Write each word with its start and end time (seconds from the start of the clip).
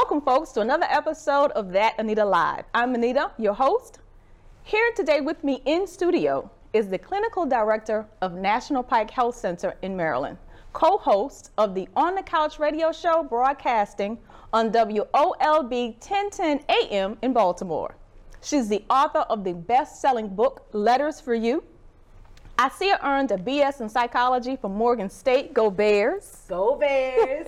Welcome, 0.00 0.22
folks, 0.22 0.52
to 0.52 0.62
another 0.62 0.86
episode 0.88 1.50
of 1.50 1.72
That 1.72 1.94
Anita 1.98 2.24
Live. 2.24 2.64
I'm 2.72 2.94
Anita, 2.94 3.32
your 3.36 3.52
host. 3.52 3.98
Here 4.62 4.90
today 4.96 5.20
with 5.20 5.44
me 5.44 5.60
in 5.66 5.86
studio 5.86 6.50
is 6.72 6.88
the 6.88 6.96
clinical 6.96 7.44
director 7.44 8.06
of 8.22 8.32
National 8.32 8.82
Pike 8.82 9.10
Health 9.10 9.36
Center 9.36 9.76
in 9.82 9.94
Maryland, 9.94 10.38
co 10.72 10.96
host 10.96 11.50
of 11.58 11.74
the 11.74 11.86
On 11.96 12.14
the 12.14 12.22
Couch 12.22 12.58
radio 12.58 12.92
show 12.92 13.22
broadcasting 13.22 14.16
on 14.54 14.72
WOLB 14.72 15.10
1010 16.00 16.60
AM 16.66 17.18
in 17.20 17.34
Baltimore. 17.34 17.94
She's 18.40 18.70
the 18.70 18.82
author 18.88 19.26
of 19.28 19.44
the 19.44 19.52
best 19.52 20.00
selling 20.00 20.34
book, 20.34 20.66
Letters 20.72 21.20
for 21.20 21.34
You. 21.34 21.62
Asia 22.60 22.98
earned 23.02 23.30
a 23.30 23.38
BS 23.38 23.80
in 23.80 23.88
psychology 23.88 24.56
from 24.56 24.74
Morgan 24.74 25.08
State. 25.08 25.54
Go 25.54 25.70
Bears. 25.70 26.44
Go 26.48 26.76
Bears. 26.76 27.46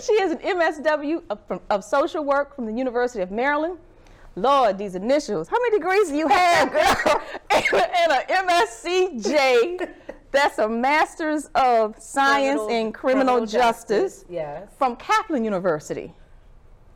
she 0.04 0.12
is 0.14 0.32
an 0.32 0.38
MSW 0.38 1.22
of, 1.28 1.60
of, 1.68 1.84
social 1.84 2.24
work 2.24 2.54
from 2.54 2.64
the 2.64 2.72
University 2.72 3.22
of 3.22 3.30
Maryland. 3.30 3.76
Lord, 4.36 4.78
these 4.78 4.94
initials. 4.94 5.48
How 5.48 5.58
many 5.60 5.78
degrees 5.78 6.08
do 6.08 6.16
you 6.16 6.28
have, 6.28 6.72
girl? 6.72 7.22
and, 7.50 7.64
and 7.72 8.12
an 8.12 8.48
MSCJ. 8.48 9.90
That's 10.30 10.58
a 10.58 10.68
Master's 10.68 11.46
of 11.54 11.96
Science 12.00 12.60
criminal, 12.60 12.68
in 12.68 12.92
Criminal, 12.92 13.24
criminal 13.24 13.46
Justice, 13.46 14.20
Justice. 14.20 14.24
Yes. 14.28 14.68
from 14.78 14.96
Kaplan 14.96 15.44
University. 15.44 16.12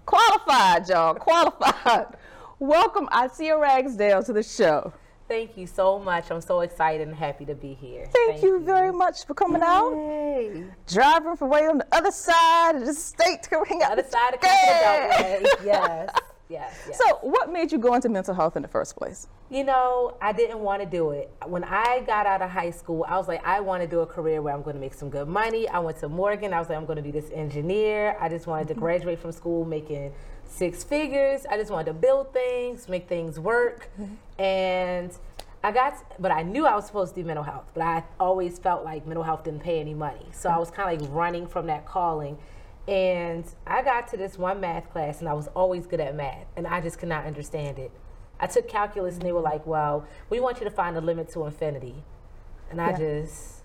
Qualified, 0.06 0.88
y'all. 0.88 1.14
Qualified. 1.14 2.16
Welcome, 2.58 3.08
Asia 3.12 3.56
Ragsdale, 3.56 4.22
to 4.24 4.32
the 4.32 4.42
show. 4.42 4.92
Thank 5.28 5.58
you 5.58 5.66
so 5.66 5.98
much. 5.98 6.30
I'm 6.30 6.40
so 6.40 6.60
excited 6.60 7.06
and 7.06 7.14
happy 7.14 7.44
to 7.44 7.54
be 7.54 7.74
here. 7.74 8.08
Thank, 8.12 8.30
Thank 8.30 8.42
you, 8.42 8.58
you, 8.58 8.64
very 8.64 8.92
much 8.92 9.26
for 9.26 9.34
coming 9.34 9.60
Yay. 9.60 9.66
out. 9.66 10.86
Driving 10.86 11.36
from 11.36 11.50
way 11.50 11.66
on 11.66 11.78
the 11.78 11.86
other 11.92 12.10
side 12.10 12.76
of 12.76 12.86
the 12.86 12.94
state 12.94 13.42
to 13.44 13.62
hang 13.68 13.82
out. 13.82 13.92
Other 13.92 14.08
side 14.08 14.34
of 14.34 14.40
the 14.40 15.58
Yes. 15.64 16.10
Yes, 16.48 16.74
yes. 16.88 16.98
So, 16.98 17.18
what 17.20 17.52
made 17.52 17.70
you 17.70 17.76
go 17.76 17.92
into 17.92 18.08
mental 18.08 18.32
health 18.32 18.56
in 18.56 18.62
the 18.62 18.68
first 18.68 18.96
place? 18.96 19.28
You 19.50 19.64
know, 19.64 20.16
I 20.22 20.32
didn't 20.32 20.60
want 20.60 20.80
to 20.80 20.88
do 20.88 21.10
it. 21.10 21.30
When 21.46 21.62
I 21.62 22.02
got 22.06 22.24
out 22.24 22.40
of 22.40 22.48
high 22.48 22.70
school, 22.70 23.04
I 23.06 23.18
was 23.18 23.28
like, 23.28 23.44
I 23.46 23.60
want 23.60 23.82
to 23.82 23.86
do 23.86 24.00
a 24.00 24.06
career 24.06 24.40
where 24.40 24.54
I'm 24.54 24.62
going 24.62 24.74
to 24.74 24.80
make 24.80 24.94
some 24.94 25.10
good 25.10 25.28
money. 25.28 25.68
I 25.68 25.78
went 25.78 25.98
to 26.00 26.08
Morgan. 26.08 26.54
I 26.54 26.58
was 26.58 26.70
like, 26.70 26.78
I'm 26.78 26.86
going 26.86 26.96
to 26.96 27.02
be 27.02 27.10
this 27.10 27.30
engineer. 27.34 28.16
I 28.18 28.30
just 28.30 28.46
wanted 28.46 28.68
to 28.68 28.74
mm-hmm. 28.74 28.80
graduate 28.80 29.18
from 29.18 29.32
school 29.32 29.66
making 29.66 30.14
six 30.48 30.82
figures. 30.82 31.46
I 31.48 31.56
just 31.56 31.70
wanted 31.70 31.86
to 31.86 31.92
build 31.94 32.32
things, 32.32 32.88
make 32.88 33.08
things 33.08 33.38
work. 33.38 33.90
Mm-hmm. 34.00 34.42
And 34.42 35.12
I 35.62 35.72
got, 35.72 35.94
but 36.20 36.30
I 36.30 36.42
knew 36.42 36.66
I 36.66 36.74
was 36.74 36.86
supposed 36.86 37.14
to 37.14 37.20
do 37.20 37.26
mental 37.26 37.44
health, 37.44 37.70
but 37.74 37.82
I 37.82 38.04
always 38.18 38.58
felt 38.58 38.84
like 38.84 39.06
mental 39.06 39.24
health 39.24 39.44
didn't 39.44 39.60
pay 39.62 39.80
any 39.80 39.94
money. 39.94 40.26
So 40.32 40.48
I 40.48 40.58
was 40.58 40.70
kind 40.70 40.92
of 40.92 41.00
like 41.00 41.10
running 41.12 41.46
from 41.46 41.66
that 41.66 41.84
calling. 41.86 42.38
And 42.86 43.44
I 43.66 43.82
got 43.82 44.08
to 44.08 44.16
this 44.16 44.38
one 44.38 44.60
math 44.60 44.90
class, 44.90 45.20
and 45.20 45.28
I 45.28 45.34
was 45.34 45.48
always 45.48 45.86
good 45.86 46.00
at 46.00 46.16
math, 46.16 46.46
and 46.56 46.66
I 46.66 46.80
just 46.80 46.98
could 46.98 47.10
not 47.10 47.26
understand 47.26 47.78
it. 47.78 47.90
I 48.40 48.46
took 48.46 48.66
calculus, 48.66 49.14
and 49.16 49.22
they 49.22 49.32
were 49.32 49.42
like, 49.42 49.66
"Well, 49.66 50.06
we 50.30 50.40
want 50.40 50.58
you 50.58 50.64
to 50.64 50.70
find 50.70 50.96
a 50.96 51.00
limit 51.02 51.28
to 51.32 51.44
infinity," 51.44 52.02
and 52.70 52.80
I 52.80 52.96
just, 52.96 53.57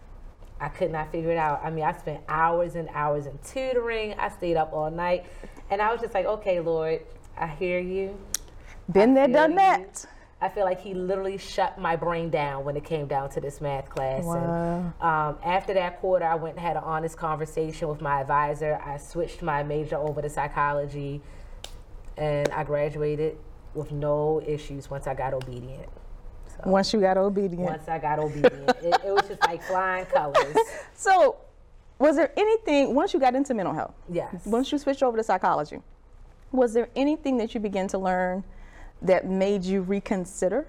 I 0.63 0.69
could 0.69 0.91
not 0.91 1.11
figure 1.11 1.31
it 1.31 1.37
out. 1.37 1.59
I 1.61 1.69
mean, 1.69 1.83
I 1.83 1.91
spent 1.91 2.21
hours 2.29 2.75
and 2.75 2.87
hours 2.93 3.25
in 3.25 3.37
tutoring. 3.45 4.13
I 4.17 4.29
stayed 4.29 4.55
up 4.55 4.71
all 4.71 4.89
night, 4.89 5.25
and 5.69 5.81
I 5.81 5.91
was 5.91 5.99
just 5.99 6.13
like, 6.13 6.25
"Okay, 6.25 6.61
Lord, 6.61 7.01
I 7.37 7.47
hear 7.47 7.79
you." 7.79 8.17
Been 8.89 9.13
there, 9.13 9.27
done 9.27 9.51
you. 9.51 9.57
that. 9.57 10.05
I 10.39 10.47
feel 10.47 10.63
like 10.63 10.79
he 10.79 10.93
literally 10.93 11.37
shut 11.37 11.77
my 11.79 11.97
brain 11.97 12.29
down 12.29 12.63
when 12.63 12.77
it 12.77 12.85
came 12.85 13.07
down 13.07 13.29
to 13.31 13.41
this 13.41 13.59
math 13.59 13.89
class. 13.89 14.23
Wow. 14.23 14.35
And 14.35 14.93
um, 15.01 15.37
after 15.43 15.73
that 15.73 15.99
quarter, 15.99 16.25
I 16.25 16.35
went 16.35 16.55
and 16.55 16.65
had 16.65 16.77
an 16.77 16.83
honest 16.83 17.17
conversation 17.17 17.89
with 17.89 18.01
my 18.01 18.21
advisor. 18.21 18.79
I 18.85 18.97
switched 18.97 19.41
my 19.41 19.63
major 19.63 19.97
over 19.97 20.21
to 20.21 20.29
psychology, 20.29 21.21
and 22.15 22.47
I 22.49 22.63
graduated 22.63 23.37
with 23.73 23.91
no 23.91 24.41
issues 24.45 24.89
once 24.89 25.07
I 25.07 25.13
got 25.13 25.33
obedient. 25.33 25.89
So, 26.55 26.69
once 26.69 26.93
you 26.93 27.01
got 27.01 27.17
obedient. 27.17 27.63
Once 27.63 27.87
I 27.87 27.99
got 27.99 28.19
obedient, 28.19 28.69
it, 28.81 29.01
it 29.05 29.13
was 29.13 29.27
just 29.27 29.41
like 29.41 29.63
flying 29.63 30.05
colors. 30.05 30.55
So, 30.95 31.37
was 31.99 32.15
there 32.15 32.31
anything 32.37 32.95
once 32.95 33.13
you 33.13 33.19
got 33.19 33.35
into 33.35 33.53
mental 33.53 33.73
health? 33.73 33.93
Yes. 34.09 34.45
Once 34.45 34.71
you 34.71 34.77
switched 34.77 35.03
over 35.03 35.17
to 35.17 35.23
psychology, 35.23 35.79
was 36.51 36.73
there 36.73 36.87
anything 36.95 37.37
that 37.37 37.53
you 37.53 37.59
began 37.59 37.87
to 37.89 37.97
learn? 37.97 38.43
that 39.03 39.27
made 39.27 39.63
you 39.63 39.81
reconsider? 39.81 40.65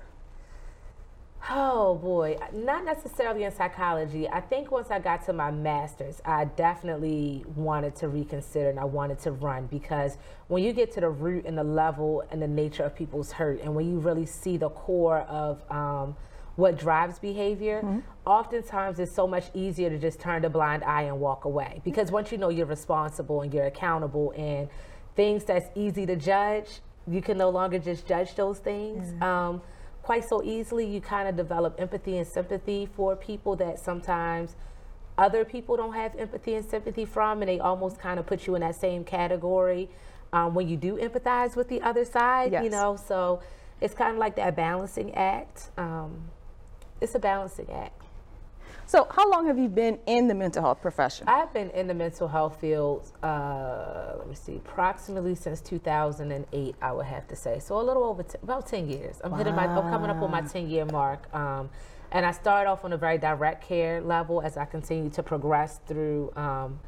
Oh 1.50 1.96
boy, 1.96 2.38
not 2.52 2.84
necessarily 2.84 3.44
in 3.44 3.52
psychology. 3.52 4.26
I 4.28 4.40
think 4.40 4.70
once 4.70 4.90
I 4.90 4.98
got 4.98 5.24
to 5.26 5.32
my 5.32 5.50
master's, 5.50 6.22
I 6.24 6.46
definitely 6.46 7.44
wanted 7.54 7.94
to 7.96 8.08
reconsider 8.08 8.70
and 8.70 8.80
I 8.80 8.84
wanted 8.84 9.18
to 9.20 9.32
run 9.32 9.66
because 9.66 10.16
when 10.48 10.62
you 10.62 10.72
get 10.72 10.92
to 10.92 11.00
the 11.00 11.10
root 11.10 11.44
and 11.44 11.56
the 11.58 11.64
level 11.64 12.24
and 12.30 12.40
the 12.40 12.48
nature 12.48 12.84
of 12.84 12.94
people's 12.94 13.32
hurt, 13.32 13.60
and 13.60 13.74
when 13.74 13.90
you 13.90 13.98
really 13.98 14.24
see 14.24 14.56
the 14.56 14.70
core 14.70 15.20
of 15.20 15.62
um, 15.70 16.16
what 16.56 16.78
drives 16.78 17.18
behavior, 17.18 17.82
mm-hmm. 17.82 17.98
oftentimes 18.24 18.98
it's 18.98 19.12
so 19.12 19.26
much 19.26 19.44
easier 19.52 19.90
to 19.90 19.98
just 19.98 20.20
turn 20.20 20.40
the 20.40 20.50
blind 20.50 20.82
eye 20.84 21.02
and 21.02 21.20
walk 21.20 21.44
away. 21.44 21.82
Because 21.84 22.10
once 22.10 22.32
you 22.32 22.38
know 22.38 22.48
you're 22.48 22.64
responsible 22.64 23.42
and 23.42 23.52
you're 23.52 23.66
accountable 23.66 24.32
and 24.36 24.68
things 25.14 25.44
that's 25.44 25.68
easy 25.74 26.06
to 26.06 26.16
judge, 26.16 26.80
you 27.06 27.20
can 27.20 27.36
no 27.36 27.50
longer 27.50 27.78
just 27.78 28.06
judge 28.06 28.34
those 28.34 28.58
things 28.60 29.08
mm-hmm. 29.08 29.22
um, 29.22 29.62
quite 30.04 30.28
so 30.28 30.42
easily. 30.42 30.86
You 30.86 31.00
kind 31.00 31.28
of 31.28 31.36
develop 31.36 31.76
empathy 31.78 32.18
and 32.18 32.26
sympathy 32.26 32.86
for 32.94 33.16
people 33.16 33.56
that 33.56 33.78
sometimes 33.78 34.54
other 35.16 35.44
people 35.44 35.76
don't 35.76 35.94
have 35.94 36.14
empathy 36.16 36.54
and 36.54 36.64
sympathy 36.64 37.04
from, 37.04 37.40
and 37.40 37.48
they 37.48 37.58
almost 37.58 37.98
kind 37.98 38.20
of 38.20 38.26
put 38.26 38.46
you 38.46 38.54
in 38.54 38.60
that 38.60 38.76
same 38.76 39.04
category 39.04 39.88
um, 40.32 40.54
when 40.54 40.68
you 40.68 40.76
do 40.76 40.96
empathize 40.96 41.56
with 41.56 41.68
the 41.68 41.80
other 41.80 42.04
side. 42.04 42.52
Yes. 42.52 42.64
You 42.64 42.70
know, 42.70 42.96
so 42.96 43.40
it's 43.80 43.94
kind 43.94 44.12
of 44.12 44.18
like 44.18 44.36
that 44.36 44.54
balancing 44.54 45.14
act. 45.14 45.70
Um, 45.78 46.30
it's 47.00 47.14
a 47.14 47.18
balancing 47.18 47.70
act. 47.72 48.03
So, 48.86 49.06
how 49.10 49.28
long 49.30 49.46
have 49.46 49.58
you 49.58 49.68
been 49.68 49.98
in 50.06 50.28
the 50.28 50.34
mental 50.34 50.62
health 50.62 50.82
profession? 50.82 51.26
I've 51.26 51.52
been 51.54 51.70
in 51.70 51.86
the 51.86 51.94
mental 51.94 52.28
health 52.28 52.60
field, 52.60 53.10
uh, 53.22 54.12
let 54.18 54.28
me 54.28 54.34
see, 54.34 54.56
approximately 54.56 55.34
since 55.34 55.60
2008, 55.62 56.76
I 56.82 56.92
would 56.92 57.06
have 57.06 57.26
to 57.28 57.36
say. 57.36 57.58
So, 57.60 57.80
a 57.80 57.82
little 57.82 58.04
over, 58.04 58.24
about 58.42 58.66
10 58.66 58.88
years. 58.88 59.20
I'm, 59.24 59.30
wow. 59.30 59.38
hitting 59.38 59.54
my, 59.54 59.66
I'm 59.66 59.90
coming 59.90 60.10
up 60.10 60.20
on 60.22 60.30
my 60.30 60.42
10 60.42 60.68
year 60.68 60.84
mark. 60.84 61.34
Um, 61.34 61.70
and 62.12 62.26
I 62.26 62.30
started 62.30 62.68
off 62.68 62.84
on 62.84 62.92
a 62.92 62.96
very 62.96 63.18
direct 63.18 63.66
care 63.66 64.00
level 64.00 64.42
as 64.42 64.56
I 64.56 64.66
continue 64.66 65.10
to 65.10 65.22
progress 65.22 65.80
through 65.86 66.32
um, 66.36 66.78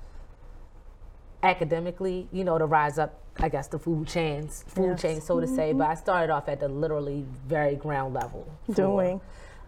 academically, 1.42 2.28
you 2.30 2.44
know, 2.44 2.58
to 2.58 2.66
rise 2.66 2.98
up, 2.98 3.22
I 3.38 3.48
guess, 3.48 3.68
the 3.68 3.78
food 3.78 4.06
chains, 4.06 4.64
food 4.68 4.90
yes. 4.90 5.02
chain, 5.02 5.20
so 5.20 5.40
to 5.40 5.46
say. 5.46 5.70
Mm-hmm. 5.70 5.78
But 5.78 5.90
I 5.90 5.94
started 5.94 6.32
off 6.32 6.48
at 6.48 6.60
the 6.60 6.68
literally 6.68 7.24
very 7.46 7.74
ground 7.74 8.14
level. 8.14 8.46
Doing. 8.72 9.20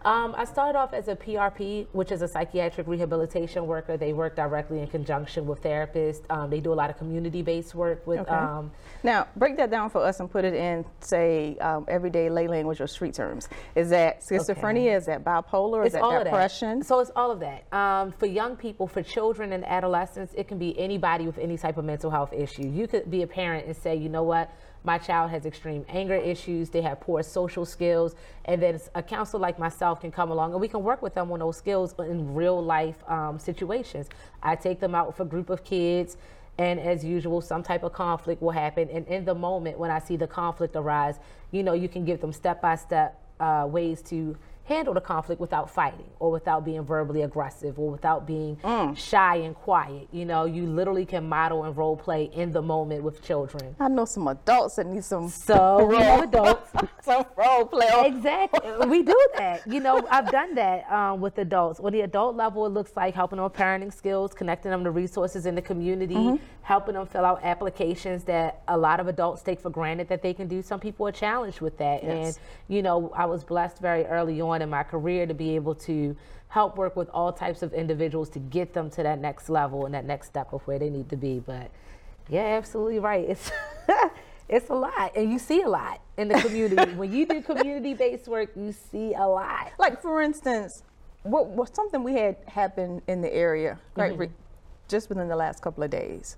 Um, 0.05 0.33
I 0.37 0.45
started 0.45 0.77
off 0.77 0.93
as 0.93 1.09
a 1.09 1.15
PRP, 1.15 1.87
which 1.91 2.11
is 2.11 2.21
a 2.21 2.27
psychiatric 2.27 2.87
rehabilitation 2.87 3.67
worker. 3.67 3.97
They 3.97 4.13
work 4.13 4.35
directly 4.35 4.79
in 4.79 4.87
conjunction 4.87 5.45
with 5.45 5.61
therapists. 5.61 6.21
Um, 6.29 6.49
they 6.49 6.61
do 6.61 6.71
a 6.71 6.75
lot 6.75 6.89
of 6.89 6.97
community-based 6.97 7.75
work 7.75 8.07
with. 8.07 8.19
Okay. 8.19 8.31
Um, 8.31 8.71
now, 9.03 9.27
break 9.35 9.57
that 9.57 9.69
down 9.69 9.89
for 9.89 10.01
us 10.03 10.19
and 10.21 10.31
put 10.31 10.45
it 10.45 10.53
in, 10.53 10.85
say, 11.01 11.57
um, 11.57 11.85
everyday 11.89 12.29
lay 12.29 12.47
language 12.47 12.79
or 12.79 12.87
street 12.87 13.13
terms. 13.13 13.49
Is 13.75 13.89
that 13.89 14.21
schizophrenia? 14.21 14.87
Okay. 14.87 14.93
Is 14.93 15.05
that 15.07 15.25
bipolar? 15.25 15.85
Is 15.85 15.93
it's 15.93 16.01
that 16.01 16.23
depression? 16.23 16.79
That. 16.79 16.85
So 16.85 16.99
it's 16.99 17.11
all 17.15 17.31
of 17.31 17.41
that. 17.41 17.71
Um, 17.73 18.13
for 18.13 18.25
young 18.25 18.55
people, 18.55 18.87
for 18.87 19.03
children 19.03 19.51
and 19.51 19.65
adolescents, 19.65 20.33
it 20.37 20.47
can 20.47 20.57
be 20.57 20.77
anybody 20.79 21.25
with 21.25 21.37
any 21.37 21.57
type 21.57 21.77
of 21.77 21.83
mental 21.83 22.09
health 22.09 22.31
issue. 22.31 22.67
You 22.67 22.87
could 22.87 23.11
be 23.11 23.23
a 23.23 23.27
parent 23.27 23.67
and 23.67 23.75
say, 23.75 23.97
you 23.97 24.07
know 24.07 24.23
what? 24.23 24.49
My 24.83 24.97
child 24.97 25.31
has 25.31 25.45
extreme 25.45 25.85
anger 25.89 26.15
issues, 26.15 26.69
they 26.69 26.81
have 26.81 26.99
poor 26.99 27.21
social 27.23 27.65
skills, 27.65 28.15
and 28.45 28.61
then 28.61 28.79
a 28.95 29.03
counselor 29.03 29.41
like 29.41 29.59
myself 29.59 30.01
can 30.01 30.11
come 30.11 30.31
along 30.31 30.53
and 30.53 30.61
we 30.61 30.67
can 30.67 30.83
work 30.83 31.01
with 31.01 31.13
them 31.13 31.31
on 31.31 31.39
those 31.39 31.57
skills 31.57 31.93
in 31.99 32.33
real 32.33 32.63
life 32.63 32.97
um, 33.09 33.37
situations. 33.39 34.07
I 34.41 34.55
take 34.55 34.79
them 34.79 34.95
out 34.95 35.07
with 35.07 35.19
a 35.19 35.25
group 35.25 35.49
of 35.49 35.63
kids. 35.63 36.17
And 36.57 36.77
as 36.77 37.05
usual, 37.05 37.39
some 37.39 37.63
type 37.63 37.83
of 37.83 37.93
conflict 37.93 38.41
will 38.41 38.51
happen. 38.51 38.89
And 38.89 39.07
in 39.07 39.23
the 39.23 39.33
moment 39.33 39.79
when 39.79 39.91
I 39.91 39.99
see 39.99 40.17
the 40.17 40.27
conflict 40.27 40.75
arise, 40.75 41.17
you 41.51 41.63
know, 41.63 41.71
you 41.71 41.87
can 41.87 42.03
give 42.03 42.19
them 42.19 42.33
step 42.33 42.61
by 42.61 42.75
step 42.75 43.17
ways 43.39 44.01
to 44.01 44.35
handle 44.69 44.93
the 44.93 45.01
conflict 45.01 45.41
without 45.41 45.67
fighting 45.67 46.05
or 46.19 46.31
without 46.31 46.63
being 46.63 46.83
verbally 46.83 47.23
aggressive 47.23 47.79
or 47.79 47.89
without 47.89 48.27
being 48.27 48.55
mm. 48.57 48.95
shy 48.95 49.37
and 49.37 49.55
quiet. 49.55 50.07
You 50.11 50.25
know, 50.25 50.45
you 50.45 50.67
literally 50.67 51.07
can 51.07 51.27
model 51.27 51.63
and 51.63 51.75
role 51.75 51.97
play 51.97 52.25
in 52.25 52.51
the 52.51 52.61
moment 52.61 53.03
with 53.03 53.23
children. 53.23 53.75
I 53.79 53.87
know 53.87 54.05
some 54.05 54.27
adults 54.27 54.75
that 54.75 54.85
need 54.85 55.03
some 55.03 55.27
so 55.27 55.89
know 55.89 56.21
adults 56.23 56.71
some 57.01 57.25
role 57.35 57.65
play. 57.65 57.89
Exactly, 58.05 58.87
we 58.87 59.01
do 59.01 59.19
that. 59.37 59.65
You 59.65 59.79
know, 59.79 60.07
I've 60.11 60.29
done 60.31 60.53
that 60.55 60.89
um, 60.91 61.19
with 61.19 61.39
adults. 61.39 61.79
On 61.79 61.91
the 61.91 62.01
adult 62.01 62.35
level, 62.35 62.67
it 62.67 62.69
looks 62.69 62.91
like 62.95 63.15
helping 63.15 63.37
them 63.37 63.45
with 63.45 63.53
parenting 63.53 63.91
skills, 63.91 64.35
connecting 64.35 64.69
them 64.69 64.83
to 64.83 64.91
resources 64.91 65.47
in 65.47 65.55
the 65.55 65.63
community, 65.63 66.13
mm-hmm. 66.13 66.45
helping 66.61 66.93
them 66.93 67.07
fill 67.07 67.25
out 67.25 67.43
applications 67.43 68.23
that 68.25 68.61
a 68.67 68.77
lot 68.77 68.99
of 68.99 69.07
adults 69.07 69.41
take 69.41 69.59
for 69.59 69.71
granted 69.71 70.09
that 70.09 70.21
they 70.21 70.33
can 70.35 70.47
do. 70.47 70.61
Some 70.61 70.79
people 70.79 71.07
are 71.07 71.11
challenged 71.11 71.59
with 71.59 71.75
that, 71.79 72.03
yes. 72.03 72.37
and 72.37 72.39
you 72.67 72.83
know, 72.83 73.11
I 73.15 73.25
was 73.25 73.43
blessed 73.43 73.79
very 73.79 74.05
early 74.05 74.39
on 74.41 74.58
in 74.61 74.69
my 74.69 74.83
career 74.83 75.25
to 75.25 75.33
be 75.33 75.55
able 75.55 75.75
to 75.75 76.15
help 76.49 76.77
work 76.77 76.95
with 76.95 77.09
all 77.09 77.31
types 77.31 77.61
of 77.61 77.73
individuals 77.73 78.29
to 78.29 78.39
get 78.39 78.73
them 78.73 78.89
to 78.89 79.03
that 79.03 79.19
next 79.19 79.49
level 79.49 79.85
and 79.85 79.93
that 79.93 80.05
next 80.05 80.27
step 80.27 80.51
of 80.53 80.61
where 80.63 80.79
they 80.79 80.89
need 80.89 81.09
to 81.09 81.15
be. 81.17 81.39
But 81.39 81.69
yeah, 82.29 82.41
absolutely 82.57 82.99
right. 82.99 83.29
It's 83.29 83.51
it's 84.49 84.69
a 84.69 84.73
lot, 84.73 85.15
and 85.15 85.31
you 85.31 85.37
see 85.39 85.61
a 85.61 85.69
lot 85.69 86.01
in 86.17 86.27
the 86.27 86.35
community. 86.41 86.91
when 86.95 87.11
you 87.11 87.25
do 87.25 87.41
community-based 87.41 88.27
work, 88.27 88.49
you 88.55 88.71
see 88.71 89.13
a 89.13 89.27
lot. 89.27 89.71
Like 89.77 90.01
for 90.01 90.21
instance, 90.21 90.83
what 91.23 91.47
was 91.47 91.69
something 91.73 92.01
we 92.03 92.13
had 92.13 92.37
happen 92.47 93.01
in 93.07 93.21
the 93.21 93.33
area, 93.33 93.79
right, 93.95 94.11
Mm-hmm. 94.11 94.21
re- 94.21 94.29
just 94.87 95.07
within 95.09 95.27
the 95.27 95.35
last 95.35 95.61
couple 95.61 95.83
of 95.83 95.91
days, 95.91 96.35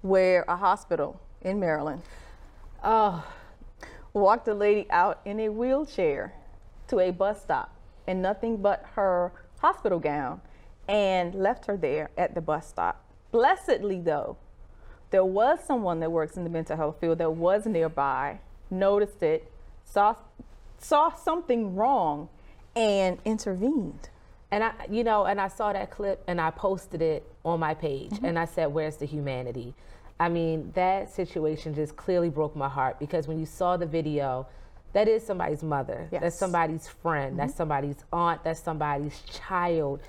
where 0.00 0.46
a 0.48 0.56
hospital 0.56 1.20
in 1.42 1.60
Maryland 1.60 2.00
Oh, 2.82 3.22
walked 4.14 4.48
a 4.48 4.54
lady 4.54 4.86
out 4.90 5.20
in 5.26 5.38
a 5.40 5.48
wheelchair 5.50 6.32
to 6.92 7.00
a 7.00 7.10
bus 7.10 7.42
stop 7.42 7.74
in 8.06 8.20
nothing 8.20 8.58
but 8.58 8.84
her 8.94 9.32
hospital 9.60 9.98
gown 9.98 10.42
and 10.86 11.34
left 11.34 11.64
her 11.64 11.76
there 11.76 12.10
at 12.18 12.34
the 12.34 12.40
bus 12.40 12.68
stop. 12.68 13.02
Blessedly, 13.30 13.98
though, 13.98 14.36
there 15.10 15.24
was 15.24 15.58
someone 15.66 16.00
that 16.00 16.12
works 16.12 16.36
in 16.36 16.44
the 16.44 16.50
mental 16.50 16.76
health 16.76 17.00
field 17.00 17.16
that 17.16 17.32
was 17.32 17.64
nearby, 17.64 18.40
noticed 18.70 19.22
it, 19.22 19.50
saw, 19.86 20.16
saw 20.78 21.14
something 21.14 21.74
wrong, 21.74 22.28
and 22.76 23.18
intervened. 23.24 24.10
And 24.50 24.64
I, 24.64 24.72
you 24.90 25.02
know, 25.02 25.24
and 25.24 25.40
I 25.40 25.48
saw 25.48 25.72
that 25.72 25.90
clip 25.90 26.22
and 26.26 26.42
I 26.42 26.50
posted 26.50 27.00
it 27.00 27.26
on 27.42 27.58
my 27.58 27.72
page 27.72 28.10
mm-hmm. 28.10 28.26
and 28.26 28.38
I 28.38 28.44
said, 28.44 28.66
Where's 28.66 28.96
the 28.96 29.06
humanity? 29.06 29.74
I 30.20 30.28
mean, 30.28 30.72
that 30.74 31.10
situation 31.10 31.74
just 31.74 31.96
clearly 31.96 32.28
broke 32.28 32.54
my 32.54 32.68
heart 32.68 32.98
because 32.98 33.26
when 33.26 33.40
you 33.40 33.46
saw 33.46 33.78
the 33.78 33.86
video, 33.86 34.46
that 34.92 35.08
is 35.08 35.24
somebody's 35.24 35.62
mother, 35.62 36.08
that's 36.10 36.36
somebody's 36.36 36.88
friend, 36.88 37.38
that's 37.38 37.52
mm-hmm. 37.52 37.58
somebody's 37.58 38.04
aunt, 38.12 38.44
that's 38.44 38.60
somebody's 38.60 39.20
child. 39.22 40.00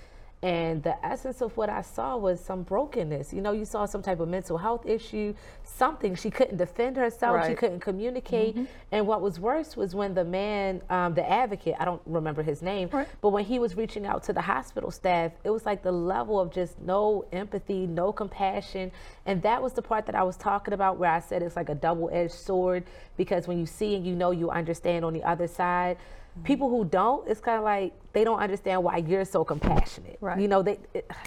And 0.44 0.84
the 0.84 1.04
essence 1.06 1.42
of 1.42 1.56
what 1.56 1.70
I 1.70 1.82
saw 1.82 2.18
was 2.18 2.38
some 2.42 2.64
brokenness. 2.64 3.32
You 3.34 3.40
know, 3.40 3.54
you 3.54 3.64
saw 3.64 3.86
some 3.86 4.02
type 4.02 4.20
of 4.20 4.28
mental 4.28 4.58
health 4.58 4.86
issue, 4.86 5.34
something. 5.64 6.16
She 6.16 6.30
couldn't 6.30 6.58
defend 6.58 6.98
herself, 6.98 7.48
she 7.48 7.56
couldn't 7.56 7.80
communicate. 7.80 8.58
And 8.92 9.08
what 9.08 9.22
was 9.22 9.40
worse 9.40 9.78
was 9.78 9.96
when 9.96 10.14
the 10.14 10.26
man, 10.26 10.82
um, 10.90 11.14
the 11.14 11.28
advocate, 11.28 11.76
I 11.80 11.86
don't 11.86 12.02
remember 12.06 12.44
his 12.44 12.62
name, 12.62 12.90
Right. 12.92 13.08
but 13.22 13.30
when 13.30 13.46
he 13.46 13.58
was 13.58 13.78
reaching 13.78 14.06
out 14.06 14.24
to 14.24 14.34
the 14.34 14.42
hospital 14.42 14.92
staff, 14.92 15.32
it 15.46 15.50
was 15.50 15.66
like 15.66 15.82
the 15.82 15.94
level 15.94 16.38
of 16.38 16.52
just 16.52 16.78
no 16.82 17.24
empathy, 17.32 17.88
no 17.88 18.12
compassion. 18.12 18.92
And 19.26 19.42
that 19.44 19.64
was 19.64 19.72
the 19.72 19.82
part 19.82 20.06
that 20.08 20.16
I 20.16 20.24
was 20.24 20.36
talking 20.36 20.74
about 20.74 20.98
where 20.98 21.10
I 21.10 21.22
said 21.22 21.42
it's 21.42 21.56
like 21.56 21.70
a 21.70 21.76
double 21.76 22.10
edged 22.12 22.34
sword 22.34 22.84
because 23.16 23.48
when 23.48 23.58
you 23.60 23.66
see 23.66 23.96
and 23.96 24.06
you 24.06 24.14
know 24.14 24.32
you 24.32 24.50
understand 24.50 25.06
on 25.06 25.14
the 25.14 25.24
other 25.24 25.48
side, 25.48 25.96
people 26.44 26.70
who 26.70 26.86
don't, 26.86 27.28
it's 27.28 27.40
kind 27.40 27.58
of 27.58 27.64
like 27.64 27.94
they 28.14 28.24
don't 28.24 28.40
understand 28.40 28.84
why 28.84 28.98
you're 28.98 29.26
so 29.26 29.44
compassionate. 29.44 30.18
Right. 30.22 30.40
You 30.40 30.48
know, 30.48 30.62
they. 30.62 30.80
It, 30.94 31.10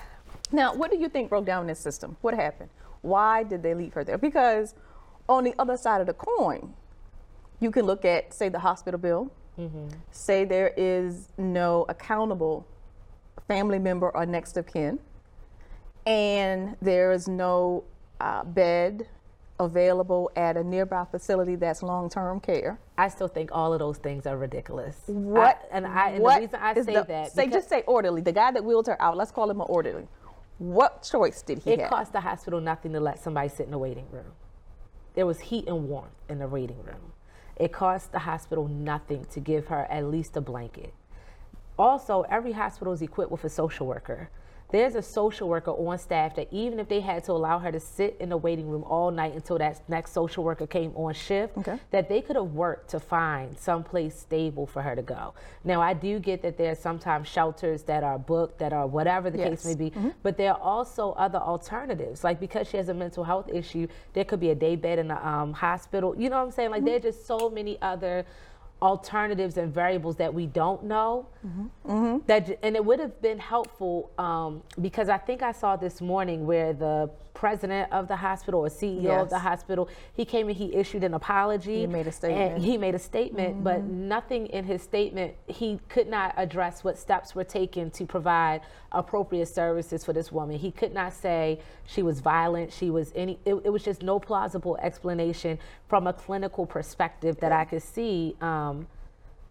Now, 0.53 0.73
what 0.77 0.93
do 0.93 0.97
you 0.97 1.09
think 1.09 1.29
broke 1.29 1.45
down 1.45 1.67
this 1.67 1.81
system? 1.81 2.17
What 2.21 2.33
happened? 2.33 2.71
Why 3.03 3.43
did 3.43 3.65
they 3.65 3.75
leave 3.75 3.95
her 3.95 4.05
there? 4.05 4.17
Because 4.17 4.75
on 5.29 5.43
the 5.43 5.55
other 5.59 5.77
side 5.77 6.01
of 6.01 6.07
the 6.07 6.15
coin, 6.15 6.73
you 7.59 7.73
can 7.73 7.85
look 7.85 8.05
at, 8.05 8.33
say, 8.33 8.49
the 8.49 8.61
hospital 8.61 9.01
bill, 9.01 9.33
say 10.13 10.45
there 10.45 10.73
is 10.77 11.31
no 11.37 11.85
accountable 11.89 12.65
family 13.49 13.81
member 13.81 14.11
or 14.11 14.25
next 14.25 14.57
of 14.57 14.67
kin, 14.67 15.01
and 16.07 16.77
there 16.81 17.11
is 17.11 17.27
no 17.27 17.83
uh, 18.21 18.45
bed 18.45 19.09
available 19.59 20.31
at 20.37 20.57
a 20.57 20.65
nearby 20.65 21.05
facility 21.11 21.57
that's 21.57 21.83
long 21.83 22.09
term 22.11 22.41
care. 22.41 22.79
I 22.99 23.09
still 23.09 23.29
think 23.29 23.51
all 23.53 23.73
of 23.73 23.79
those 23.79 23.99
things 23.99 24.27
are 24.27 24.37
ridiculous. 24.37 24.97
What 25.07 25.63
I- 25.71 25.77
and 25.77 25.87
I 25.87 26.11
and 26.11 26.23
what 26.23 26.35
the 26.37 26.41
reason 26.43 26.61
I 26.61 26.75
say 26.75 26.83
the- 26.95 27.03
that 27.05 27.33
say 27.33 27.47
just 27.49 27.69
say 27.69 27.83
orderly. 27.87 28.21
The 28.21 28.33
guy 28.33 28.51
that 28.53 28.65
wheeled 28.65 28.87
her 28.87 29.01
out, 29.01 29.17
let's 29.17 29.31
call 29.31 29.51
him 29.51 29.61
an 29.61 29.67
orderly. 29.69 30.09
What 30.59 31.03
choice 31.03 31.43
did 31.43 31.59
he 31.61 31.73
it 31.73 31.81
have? 31.81 31.91
cost 31.91 32.13
the 32.13 32.21
hospital 32.21 32.61
nothing 32.61 32.93
to 32.93 33.01
let 33.01 33.19
somebody 33.19 33.49
sit 33.49 33.67
in 33.67 33.73
the 33.73 33.79
waiting 33.79 34.07
room. 34.11 34.33
There 35.15 35.27
was 35.27 35.41
heat 35.41 35.67
and 35.69 35.89
warmth 35.89 36.13
in 36.29 36.39
the 36.39 36.49
waiting 36.49 36.83
room. 36.83 37.13
It 37.57 37.73
cost 37.73 38.13
the 38.13 38.21
hospital 38.21 38.69
nothing 38.69 39.25
to 39.27 39.41
give 39.41 39.69
her 39.69 39.87
at 39.91 40.05
least 40.05 40.37
a 40.37 40.41
blanket. 40.43 40.93
Also, 41.79 42.23
every 42.29 42.53
hospital 42.53 42.93
is 42.93 43.03
equipped 43.03 43.31
with 43.31 43.45
a 43.45 43.49
social 43.51 43.87
worker. 43.87 44.31
There's 44.71 44.97
a 44.97 45.03
social 45.03 45.49
worker 45.49 45.71
on 45.71 45.97
staff 45.99 46.35
that 46.37 46.49
even 46.51 46.81
if 46.81 46.89
they 46.89 47.01
had 47.01 47.23
to 47.25 47.33
allow 47.33 47.59
her 47.61 47.71
to 47.71 47.79
sit 47.79 48.17
in 48.19 48.29
the 48.31 48.37
waiting 48.37 48.69
room 48.69 48.83
all 48.85 49.13
night 49.13 49.33
until 49.35 49.59
that 49.59 49.89
next 49.89 50.13
social 50.13 50.43
worker 50.43 50.67
came 50.67 50.93
on 50.97 51.15
shift, 51.15 51.57
Okay. 51.59 51.79
that 51.93 52.09
they 52.09 52.21
could 52.21 52.35
have 52.37 52.53
worked 52.53 52.91
to 52.91 52.99
find 52.99 53.57
someplace 53.57 54.19
stable 54.19 54.67
for 54.67 54.83
her 54.83 54.97
to 54.97 55.03
go. 55.03 55.35
Now, 55.63 55.81
I 55.81 55.95
do 55.95 56.19
get 56.19 56.43
that 56.43 56.59
there's 56.59 56.79
sometimes 56.81 57.29
shelters 57.29 57.85
that 57.85 58.03
are 58.03 58.19
booked, 58.19 58.59
that 58.59 58.73
are 58.73 58.87
whatever 58.89 59.31
the 59.31 59.39
case 59.39 59.65
may 59.65 59.75
be, 59.77 59.93
but 60.23 60.37
there 60.37 60.53
are 60.53 60.61
also 60.61 61.13
other 61.13 61.39
alternatives. 61.39 62.25
Like 62.25 62.41
because 62.41 62.69
she 62.69 62.77
has 62.77 62.89
a 62.89 62.95
mental 62.95 63.23
health 63.23 63.49
issue, 63.53 63.87
there 64.15 64.25
could 64.25 64.41
be 64.41 64.51
a 64.51 64.55
day 64.55 64.75
bed 64.75 64.99
in 64.99 65.11
a 65.13 65.25
um, 65.25 65.53
hospital. 65.53 66.15
You 66.17 66.29
know 66.29 66.39
what 66.39 66.47
I'm 66.47 66.51
saying? 66.51 66.71
Like 66.71 66.85
there 66.85 66.97
are 66.97 67.01
just 67.01 67.25
so 67.27 67.49
many 67.51 67.79
other 67.81 68.25
alternatives 68.83 69.57
and 69.57 69.73
variables 69.73 70.17
that 70.17 70.33
we 70.33 70.47
don't 70.47 70.85
know. 70.85 71.27
That 72.27 72.59
and 72.63 72.77
it 72.77 72.85
would 72.85 73.01
have 73.01 73.21
been 73.23 73.39
helpful 73.39 74.11
um, 74.19 74.63
because 74.81 75.09
I 75.09 75.19
think 75.19 75.43
I 75.43 75.53
saw 75.53 75.77
this 75.77 76.01
morning 76.01 76.47
where 76.47 76.73
the 76.73 77.11
president 77.37 77.93
of 77.93 78.09
the 78.09 78.17
hospital 78.17 78.61
or 78.61 78.69
CEO 78.69 79.21
of 79.21 79.29
the 79.29 79.39
hospital 79.39 79.91
he 80.15 80.25
came 80.25 80.49
and 80.49 80.57
he 80.57 80.75
issued 80.75 81.05
an 81.05 81.13
apology. 81.13 81.81
He 81.81 81.87
made 81.87 82.01
a 82.01 82.05
and 82.07 82.15
statement. 82.15 82.65
he 82.65 82.79
made 82.79 82.95
a 82.95 82.99
statement, 82.99 83.63
but 83.63 83.85
nothing 83.85 84.47
in 84.47 84.65
his 84.65 84.83
statement 84.83 85.35
he 85.47 85.79
could 85.91 86.09
not 86.09 86.33
address 86.39 86.83
what 86.83 86.99
steps 86.99 87.35
were 87.35 87.45
taken 87.45 87.91
to 87.91 88.07
provide 88.07 88.63
appropriate 88.91 89.49
services 89.49 90.03
for 90.03 90.15
this 90.15 90.33
woman. 90.33 90.57
He 90.59 90.71
could 90.71 90.95
not 90.95 91.13
say 91.13 91.61
she 91.85 92.03
was 92.03 92.21
violent, 92.21 92.73
she 92.73 92.89
was 92.89 93.13
any. 93.15 93.39
It, 93.45 93.55
it 93.65 93.71
was 93.71 93.85
just 93.85 94.03
no 94.03 94.19
plausible 94.19 94.79
explanation 94.79 95.59
from 95.89 96.07
a 96.07 96.15
clinical 96.15 96.65
perspective 96.65 97.39
that 97.41 97.53
I 97.53 97.67
could 97.67 97.83
see 97.83 98.35
um, 98.41 98.87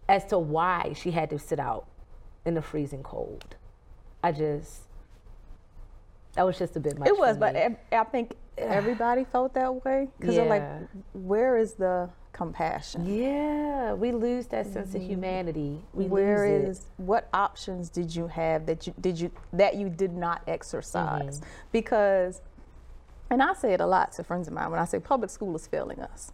as 0.08 0.24
to 0.26 0.38
why 0.40 0.92
she 0.96 1.12
had 1.12 1.30
to 1.30 1.38
sit 1.38 1.60
out 1.60 1.86
in 2.44 2.54
the 2.54 2.62
freezing 2.62 3.04
cold. 3.04 3.54
I 4.24 4.32
just 4.32 4.86
that 6.36 6.44
was 6.44 6.58
just 6.58 6.76
a 6.76 6.80
bit 6.80 6.98
much. 6.98 7.08
It 7.08 7.18
was, 7.18 7.38
but 7.38 7.56
I 7.56 8.04
think 8.04 8.36
everybody 8.58 9.24
felt 9.32 9.54
that 9.54 9.84
way 9.84 10.08
because 10.18 10.36
they're 10.36 10.44
like, 10.44 10.62
where 11.14 11.56
is 11.56 11.74
the 11.74 12.10
compassion? 12.32 13.06
yeah, 13.06 13.94
we 13.94 14.12
lose 14.12 14.46
that 14.48 14.66
sense 14.66 14.94
of 14.94 15.02
humanity. 15.02 15.80
We 15.92 16.04
Mm-hmm. 16.04 16.12
Where 16.12 16.46
is 16.46 16.86
what 16.98 17.28
options 17.32 17.88
did 17.88 18.14
you 18.14 18.26
have 18.28 18.66
that 18.66 18.86
you 18.86 18.94
did 19.00 19.18
you 19.18 19.30
that 19.54 19.76
you 19.76 19.88
did 19.88 20.12
not 20.12 20.42
exercise? 20.46 21.40
Mm-hmm. 21.40 21.50
Because, 21.72 22.42
and 23.30 23.42
I 23.42 23.54
say 23.54 23.72
it 23.72 23.80
a 23.80 23.86
lot 23.86 24.12
to 24.12 24.24
friends 24.24 24.46
of 24.46 24.54
mine 24.54 24.70
when 24.70 24.78
I 24.78 24.84
say 24.84 25.00
public 25.00 25.30
school 25.30 25.56
is 25.56 25.66
failing 25.66 26.00
us, 26.00 26.32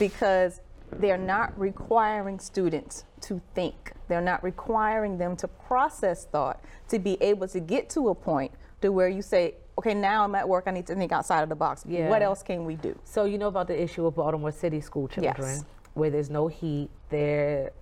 because 0.00 0.60
they're 0.90 1.16
not 1.16 1.58
requiring 1.58 2.40
students 2.40 3.04
to 3.20 3.40
think. 3.54 3.92
They're 4.08 4.20
not 4.20 4.42
requiring 4.42 5.18
them 5.18 5.36
to 5.36 5.46
process 5.46 6.24
thought 6.24 6.64
to 6.88 6.98
be 6.98 7.22
able 7.22 7.46
to 7.48 7.60
get 7.60 7.88
to 7.90 8.08
a 8.08 8.14
point 8.14 8.52
to 8.80 8.90
where 8.92 9.08
you 9.08 9.22
say, 9.22 9.54
okay, 9.78 9.94
now 9.94 10.24
I'm 10.24 10.34
at 10.34 10.48
work. 10.48 10.64
I 10.66 10.70
need 10.70 10.86
to 10.86 10.94
think 10.94 11.12
outside 11.12 11.42
of 11.42 11.48
the 11.48 11.54
box. 11.54 11.84
Yeah. 11.86 12.08
What 12.08 12.22
else 12.22 12.42
can 12.42 12.64
we 12.64 12.76
do? 12.76 12.98
So 13.04 13.24
you 13.24 13.38
know 13.38 13.48
about 13.48 13.66
the 13.68 13.80
issue 13.80 14.06
of 14.06 14.14
Baltimore 14.14 14.52
City 14.52 14.80
school 14.80 15.08
children, 15.08 15.34
Yes. 15.38 15.64
where 15.94 16.10
there's 16.10 16.30
no 16.30 16.48
heat. 16.48 16.90
There, 17.10 17.72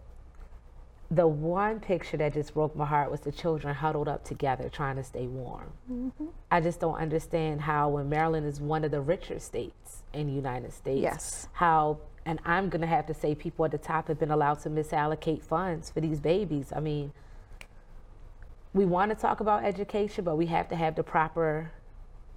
the 1.10 1.26
one 1.26 1.80
picture 1.80 2.16
that 2.16 2.34
just 2.34 2.54
broke 2.54 2.74
my 2.74 2.84
heart 2.86 3.10
was 3.10 3.20
the 3.20 3.32
children 3.32 3.74
huddled 3.74 4.08
up 4.08 4.24
together 4.24 4.68
trying 4.68 4.96
to 4.96 5.04
stay 5.04 5.26
warm. 5.26 5.70
Mm-hmm. 5.90 6.26
I 6.50 6.60
just 6.60 6.80
don't 6.80 6.96
understand 6.96 7.60
how, 7.60 7.90
when 7.90 8.08
Maryland 8.08 8.46
is 8.46 8.60
one 8.60 8.84
of 8.84 8.90
the 8.90 9.00
richer 9.00 9.38
states 9.38 10.02
in 10.12 10.26
the 10.26 10.32
United 10.32 10.72
States, 10.72 11.00
Yes. 11.02 11.48
how, 11.52 11.98
and 12.24 12.40
I'm 12.44 12.68
gonna 12.68 12.86
have 12.88 13.06
to 13.06 13.14
say, 13.14 13.34
people 13.34 13.64
at 13.64 13.70
the 13.70 13.78
top 13.78 14.08
have 14.08 14.18
been 14.18 14.30
allowed 14.32 14.60
to 14.62 14.70
misallocate 14.70 15.42
funds 15.42 15.90
for 15.90 16.00
these 16.00 16.18
babies. 16.20 16.72
I 16.74 16.80
mean, 16.80 17.12
we 18.76 18.84
want 18.84 19.10
to 19.10 19.16
talk 19.16 19.40
about 19.40 19.64
education, 19.64 20.22
but 20.22 20.36
we 20.36 20.46
have 20.46 20.68
to 20.68 20.76
have 20.76 20.94
the 20.94 21.02
proper 21.02 21.72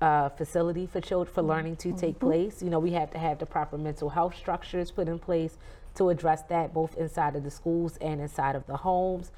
uh, 0.01 0.29
facility 0.29 0.88
for 0.88 1.01
children 1.01 1.34
for 1.34 1.41
learning 1.41 1.75
to 1.75 1.91
take 1.91 2.17
place. 2.17 2.63
You 2.63 2.69
know, 2.69 2.79
we 2.79 2.91
have 2.91 3.12
to 3.12 3.17
have 3.19 3.39
the 3.39 3.46
proper 3.46 3.77
mental 3.77 4.10
health 4.10 4.38
structures 4.38 4.89
put 4.89 5.10
in 5.10 5.19
place 5.19 5.58
to 5.96 6.08
address 6.08 6.43
that, 6.43 6.74
both 6.74 6.96
inside 6.96 7.36
of 7.36 7.43
the 7.43 7.51
schools 7.51 7.98
and 7.98 8.22
inside 8.22 8.55
of 8.55 8.65
the 8.67 8.77
homes. 8.77 9.31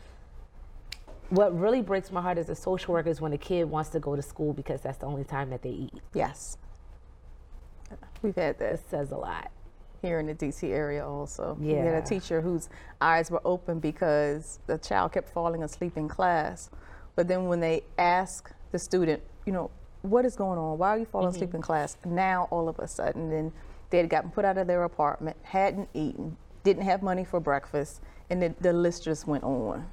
What 1.30 1.58
really 1.60 1.82
breaks 1.82 2.12
my 2.12 2.22
heart 2.22 2.38
as 2.38 2.50
a 2.50 2.56
social 2.56 2.94
worker 2.94 3.10
is 3.10 3.20
when 3.20 3.34
a 3.34 3.38
kid 3.38 3.64
wants 3.64 3.90
to 3.92 4.00
go 4.00 4.16
to 4.16 4.22
school 4.22 4.54
because 4.54 4.82
that's 4.82 5.00
the 5.00 5.08
only 5.08 5.24
time 5.24 5.50
that 5.50 5.64
they 5.64 5.70
eat. 5.70 6.04
Yes. 6.14 6.58
We've 8.22 8.36
had 8.36 8.60
that. 8.60 8.74
It 8.74 8.82
says 8.92 9.12
a 9.12 9.18
lot. 9.18 9.50
here 10.04 10.20
in 10.20 10.28
the 10.28 10.36
DC 10.36 10.70
area 10.70 11.08
also. 11.08 11.58
We 11.60 11.72
had 11.72 12.04
a 12.04 12.06
teacher 12.06 12.42
whose 12.42 12.70
eyes 13.00 13.32
were 13.32 13.42
open 13.44 13.80
because 13.80 14.60
the 14.68 14.78
child 14.78 15.14
kept 15.14 15.30
falling 15.30 15.64
asleep 15.64 15.98
in 15.98 16.08
class. 16.08 16.70
But 17.16 17.28
then 17.28 17.46
when 17.46 17.60
they 17.60 17.84
ask 17.98 18.52
the 18.72 18.80
student, 18.80 19.22
you 19.46 19.54
know, 19.54 19.72
what 20.02 20.26
is 20.26 20.36
going 20.36 20.58
on? 20.58 20.78
Why 20.78 20.90
are 20.90 20.98
you 20.98 21.06
falling 21.06 21.28
Mm-hmm. 21.28 21.36
asleep 21.36 21.54
in 21.54 21.62
class? 21.62 21.98
Now 22.06 22.48
all 22.52 22.68
of 22.68 22.80
a 22.80 22.88
sudden, 22.88 23.30
then 23.30 23.52
they 23.90 23.98
had 23.98 24.10
gotten 24.10 24.32
put 24.32 24.46
out 24.46 24.58
of 24.58 24.68
their 24.68 24.84
apartment, 24.84 25.38
hadn't 25.44 25.90
eaten, 25.94 26.38
didn't 26.64 26.84
have 26.84 27.04
money 27.04 27.26
for 27.26 27.40
breakfast, 27.40 28.02
and 28.30 28.42
the, 28.42 28.56
the 28.62 28.74
list 28.74 29.04
just 29.04 29.28
went 29.28 29.44
on. 29.44 29.86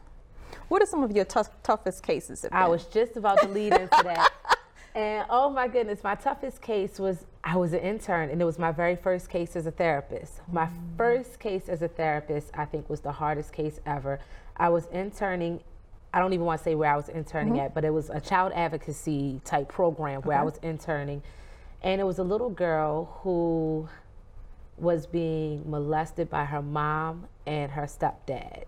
What 0.68 0.82
are 0.82 0.86
some 0.86 1.02
of 1.02 1.12
your 1.12 1.24
tough, 1.24 1.50
toughest 1.62 2.02
cases? 2.02 2.46
I 2.52 2.68
was 2.68 2.84
just 2.86 3.16
about 3.16 3.40
to 3.42 3.48
lead 3.48 3.72
into 3.74 4.02
that. 4.04 4.30
And 4.94 5.26
oh 5.30 5.48
my 5.48 5.68
goodness, 5.68 6.02
my 6.02 6.16
toughest 6.16 6.60
case 6.60 6.98
was 6.98 7.24
I 7.44 7.56
was 7.56 7.72
an 7.72 7.78
intern, 7.80 8.30
and 8.30 8.42
it 8.42 8.44
was 8.44 8.58
my 8.58 8.72
very 8.72 8.96
first 8.96 9.30
case 9.30 9.54
as 9.54 9.66
a 9.66 9.70
therapist. 9.70 10.40
My 10.50 10.66
mm. 10.66 10.96
first 10.96 11.38
case 11.38 11.68
as 11.68 11.82
a 11.82 11.88
therapist, 11.88 12.50
I 12.54 12.64
think, 12.64 12.90
was 12.90 13.00
the 13.00 13.12
hardest 13.12 13.52
case 13.52 13.78
ever. 13.86 14.18
I 14.56 14.70
was 14.70 14.86
interning. 14.86 15.60
I 16.12 16.20
don't 16.20 16.32
even 16.32 16.46
want 16.46 16.60
to 16.60 16.64
say 16.64 16.74
where 16.74 16.90
I 16.90 16.96
was 16.96 17.08
interning 17.08 17.54
mm-hmm. 17.54 17.66
at, 17.66 17.74
but 17.74 17.84
it 17.84 17.92
was 17.92 18.10
a 18.10 18.20
child 18.20 18.52
advocacy 18.54 19.40
type 19.44 19.68
program 19.68 20.22
where 20.22 20.36
okay. 20.36 20.42
I 20.42 20.44
was 20.44 20.58
interning. 20.62 21.22
And 21.82 22.00
it 22.00 22.04
was 22.04 22.18
a 22.18 22.24
little 22.24 22.50
girl 22.50 23.20
who 23.22 23.88
was 24.78 25.06
being 25.06 25.68
molested 25.70 26.30
by 26.30 26.44
her 26.44 26.62
mom 26.62 27.26
and 27.46 27.70
her 27.72 27.82
stepdad. 27.82 28.64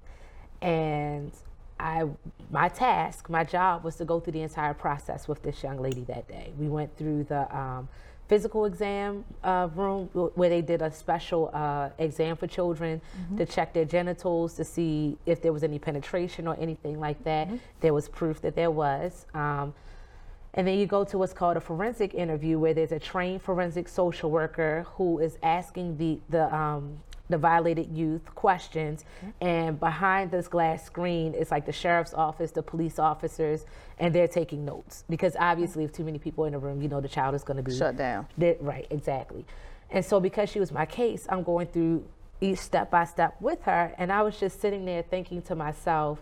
And 0.60 1.32
I, 1.78 2.04
my 2.50 2.68
task, 2.68 3.30
my 3.30 3.44
job 3.44 3.84
was 3.84 3.96
to 3.96 4.04
go 4.04 4.20
through 4.20 4.34
the 4.34 4.42
entire 4.42 4.74
process 4.74 5.26
with 5.26 5.42
this 5.42 5.62
young 5.62 5.80
lady 5.80 6.04
that 6.04 6.28
day. 6.28 6.52
We 6.58 6.68
went 6.68 6.96
through 6.96 7.24
the 7.24 7.56
um, 7.56 7.88
physical 8.30 8.64
exam 8.64 9.24
uh, 9.42 9.68
room 9.74 10.06
where 10.36 10.48
they 10.48 10.62
did 10.62 10.80
a 10.82 10.90
special 10.92 11.50
uh, 11.52 11.88
exam 11.98 12.36
for 12.36 12.46
children 12.46 13.00
mm-hmm. 13.00 13.38
to 13.38 13.44
check 13.44 13.72
their 13.72 13.84
genitals 13.84 14.54
to 14.54 14.62
see 14.62 15.18
if 15.26 15.42
there 15.42 15.52
was 15.52 15.64
any 15.64 15.80
penetration 15.80 16.46
or 16.46 16.56
anything 16.60 17.00
like 17.00 17.20
that. 17.24 17.48
Mm-hmm. 17.48 17.56
There 17.80 17.92
was 17.92 18.08
proof 18.08 18.40
that 18.42 18.54
there 18.54 18.70
was. 18.70 19.26
Um, 19.34 19.74
and 20.54 20.64
then 20.64 20.78
you 20.78 20.86
go 20.86 21.02
to 21.02 21.18
what's 21.18 21.32
called 21.32 21.56
a 21.56 21.60
forensic 21.60 22.14
interview 22.14 22.56
where 22.60 22.72
there's 22.72 22.92
a 22.92 23.00
trained 23.00 23.42
forensic 23.42 23.88
social 23.88 24.30
worker 24.30 24.86
who 24.94 25.18
is 25.18 25.36
asking 25.42 25.96
the, 25.96 26.20
the 26.28 26.54
um, 26.54 27.00
the 27.30 27.38
violated 27.38 27.96
youth 27.96 28.34
questions. 28.34 29.04
Mm-hmm. 29.18 29.46
And 29.46 29.80
behind 29.80 30.30
this 30.30 30.48
glass 30.48 30.84
screen 30.84 31.34
is 31.34 31.50
like 31.50 31.64
the 31.64 31.72
sheriff's 31.72 32.12
office 32.12 32.50
the 32.50 32.62
police 32.62 32.98
officers 32.98 33.64
and 33.98 34.14
they're 34.14 34.28
taking 34.28 34.64
notes. 34.64 35.04
Because 35.08 35.36
obviously 35.38 35.84
if 35.84 35.92
too 35.92 36.04
many 36.04 36.18
people 36.18 36.44
in 36.44 36.52
the 36.52 36.58
room 36.58 36.82
you 36.82 36.88
know 36.88 37.00
the 37.00 37.08
child 37.08 37.34
is 37.34 37.44
going 37.44 37.56
to 37.56 37.62
be 37.62 37.76
shut 37.76 37.96
down. 37.96 38.26
Right 38.60 38.86
exactly. 38.90 39.46
And 39.90 40.04
so 40.04 40.20
because 40.20 40.50
she 40.50 40.60
was 40.60 40.72
my 40.72 40.86
case 40.86 41.26
i'm 41.28 41.42
going 41.42 41.68
through 41.68 42.04
each 42.40 42.58
step 42.58 42.90
by 42.90 43.04
step 43.04 43.36
with 43.40 43.62
her. 43.62 43.94
And 43.96 44.12
i 44.12 44.22
was 44.22 44.38
just 44.38 44.60
sitting 44.60 44.84
there 44.84 45.02
thinking 45.02 45.42
to 45.42 45.54
myself 45.54 46.20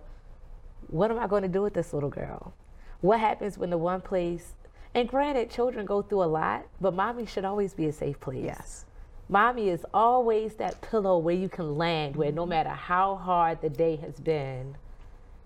what 0.88 1.10
am 1.10 1.18
i 1.18 1.26
going 1.26 1.42
to 1.42 1.48
do 1.48 1.62
with 1.62 1.74
this 1.74 1.92
little 1.92 2.10
girl? 2.10 2.54
What 3.00 3.20
happens 3.20 3.56
when 3.58 3.70
the 3.70 3.78
one 3.78 4.00
place 4.00 4.54
and 4.94 5.08
granted 5.08 5.50
children 5.50 5.86
go 5.86 6.02
through 6.02 6.24
a 6.24 6.26
lot 6.26 6.66
but 6.80 6.94
mommy 6.94 7.26
should 7.26 7.44
always 7.44 7.72
be 7.72 7.86
a 7.86 7.92
safe 7.92 8.20
place. 8.20 8.44
Yes 8.44 8.84
Mommy 9.28 9.68
is 9.68 9.84
always 9.92 10.54
that 10.54 10.80
pillow 10.80 11.18
where 11.18 11.34
you 11.34 11.48
can 11.48 11.76
land, 11.76 12.16
where 12.16 12.32
no 12.32 12.46
matter 12.46 12.70
how 12.70 13.16
hard 13.16 13.60
the 13.60 13.68
day 13.68 13.96
has 13.96 14.18
been, 14.20 14.76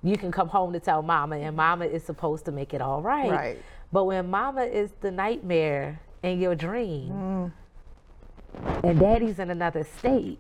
you 0.05 0.17
can 0.17 0.31
come 0.31 0.49
home 0.49 0.73
to 0.73 0.81
tell 0.81 1.03
mama, 1.03 1.37
and 1.37 1.57
mama 1.57 1.85
is 1.85 2.03
supposed 2.05 2.45
to 2.45 2.53
make 2.53 2.75
it 2.75 2.81
all 2.81 3.03
right. 3.03 3.31
Right. 3.31 3.59
But 3.93 4.05
when 4.05 4.31
mama 4.31 4.63
is 4.63 4.91
the 5.01 5.11
nightmare 5.11 6.01
in 6.23 6.41
your 6.41 6.55
dream, 6.55 7.11
mm. 7.11 7.53
and 8.85 9.01
daddy's 9.01 9.39
in 9.39 9.51
another 9.51 9.85
state, 9.99 10.39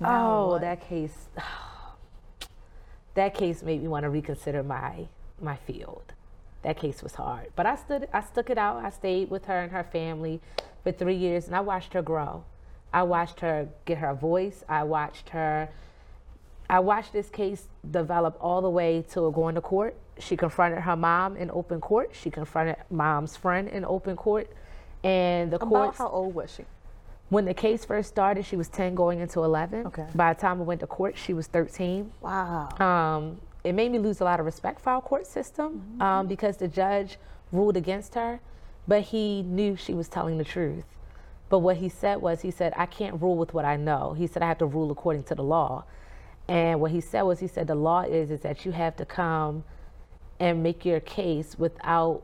now 0.00 0.42
oh, 0.42 0.48
what? 0.48 0.60
that 0.62 0.80
case, 0.88 1.28
that 3.14 3.34
case 3.34 3.62
made 3.62 3.82
me 3.82 3.88
want 3.88 4.02
to 4.04 4.10
reconsider 4.10 4.62
my 4.62 5.06
my 5.40 5.56
field. 5.56 6.12
That 6.62 6.76
case 6.76 7.04
was 7.04 7.14
hard, 7.14 7.52
but 7.54 7.66
I 7.66 7.76
stood, 7.76 8.08
I 8.12 8.20
stuck 8.20 8.50
it 8.50 8.58
out. 8.58 8.84
I 8.84 8.90
stayed 8.90 9.30
with 9.30 9.44
her 9.46 9.60
and 9.60 9.70
her 9.70 9.84
family 9.84 10.40
for 10.82 10.92
three 10.92 11.16
years, 11.16 11.46
and 11.46 11.56
I 11.56 11.60
watched 11.60 11.92
her 11.94 12.02
grow. 12.02 12.44
I 12.92 13.02
watched 13.02 13.40
her 13.40 13.68
get 13.84 13.98
her 13.98 14.14
voice. 14.14 14.64
I 14.68 14.84
watched 14.84 15.30
her. 15.30 15.68
I 16.70 16.80
watched 16.80 17.12
this 17.12 17.28
case 17.28 17.68
develop 17.90 18.36
all 18.40 18.60
the 18.60 18.70
way 18.70 19.04
to 19.12 19.30
going 19.32 19.54
to 19.54 19.60
court. 19.60 19.96
She 20.18 20.36
confronted 20.36 20.80
her 20.80 20.96
mom 20.96 21.36
in 21.36 21.50
open 21.50 21.80
court. 21.80 22.10
She 22.12 22.30
confronted 22.30 22.76
mom's 22.90 23.36
friend 23.36 23.68
in 23.68 23.84
open 23.84 24.16
court, 24.16 24.50
and 25.04 25.50
the 25.50 25.58
court. 25.58 25.96
how 25.96 26.08
old 26.08 26.34
was 26.34 26.54
she? 26.54 26.64
When 27.30 27.44
the 27.44 27.54
case 27.54 27.84
first 27.84 28.08
started, 28.08 28.46
she 28.46 28.56
was 28.56 28.68
10 28.68 28.94
going 28.94 29.20
into 29.20 29.44
11. 29.44 29.86
Okay. 29.88 30.06
By 30.14 30.32
the 30.32 30.40
time 30.40 30.58
we 30.58 30.64
went 30.64 30.80
to 30.80 30.86
court, 30.86 31.14
she 31.16 31.34
was 31.34 31.46
13. 31.46 32.10
Wow. 32.22 32.68
Um, 32.80 33.40
it 33.64 33.74
made 33.74 33.92
me 33.92 33.98
lose 33.98 34.20
a 34.20 34.24
lot 34.24 34.40
of 34.40 34.46
respect 34.46 34.80
for 34.80 34.90
our 34.90 35.02
court 35.02 35.26
system 35.26 35.74
mm-hmm. 35.74 36.02
um, 36.02 36.26
because 36.26 36.56
the 36.56 36.68
judge 36.68 37.18
ruled 37.52 37.76
against 37.76 38.14
her 38.14 38.40
but 38.88 39.02
he 39.02 39.42
knew 39.42 39.76
she 39.76 39.94
was 39.94 40.08
telling 40.08 40.38
the 40.38 40.44
truth. 40.44 40.84
But 41.50 41.60
what 41.60 41.76
he 41.76 41.88
said 41.88 42.16
was, 42.16 42.40
he 42.40 42.50
said, 42.50 42.72
I 42.76 42.86
can't 42.86 43.20
rule 43.22 43.36
with 43.36 43.54
what 43.54 43.64
I 43.64 43.76
know. 43.76 44.14
He 44.14 44.26
said, 44.26 44.42
I 44.42 44.48
have 44.48 44.58
to 44.58 44.66
rule 44.66 44.90
according 44.90 45.24
to 45.24 45.34
the 45.34 45.42
law. 45.42 45.84
And 46.48 46.80
what 46.80 46.90
he 46.90 47.00
said 47.00 47.22
was, 47.22 47.38
he 47.38 47.46
said, 47.46 47.66
the 47.66 47.74
law 47.74 48.02
is, 48.02 48.30
is 48.30 48.40
that 48.40 48.64
you 48.64 48.72
have 48.72 48.96
to 48.96 49.04
come 49.04 49.64
and 50.40 50.62
make 50.62 50.84
your 50.84 51.00
case 51.00 51.58
without 51.58 52.22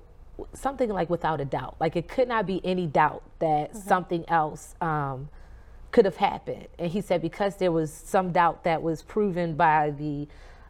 something 0.53 0.89
like 0.89 1.09
without 1.11 1.41
a 1.41 1.45
doubt. 1.45 1.77
Like 1.79 1.97
it 1.97 2.09
could 2.09 2.29
not 2.29 2.47
be 2.47 2.61
any 2.65 2.87
doubt 2.87 3.23
that 3.39 3.71
mm-hmm. 3.71 3.89
something 3.89 4.25
else 4.29 4.75
um, 4.81 5.29
could 5.93 6.07
have 6.07 6.17
happened. 6.17 6.67
And 6.79 6.91
he 6.91 7.01
said, 7.01 7.23
because 7.23 7.57
there 7.57 7.73
was 7.73 7.93
some 7.93 8.33
doubt 8.33 8.65
that 8.65 8.83
was 8.83 9.03
proven 9.03 9.55
by 9.55 9.91
the 9.91 10.27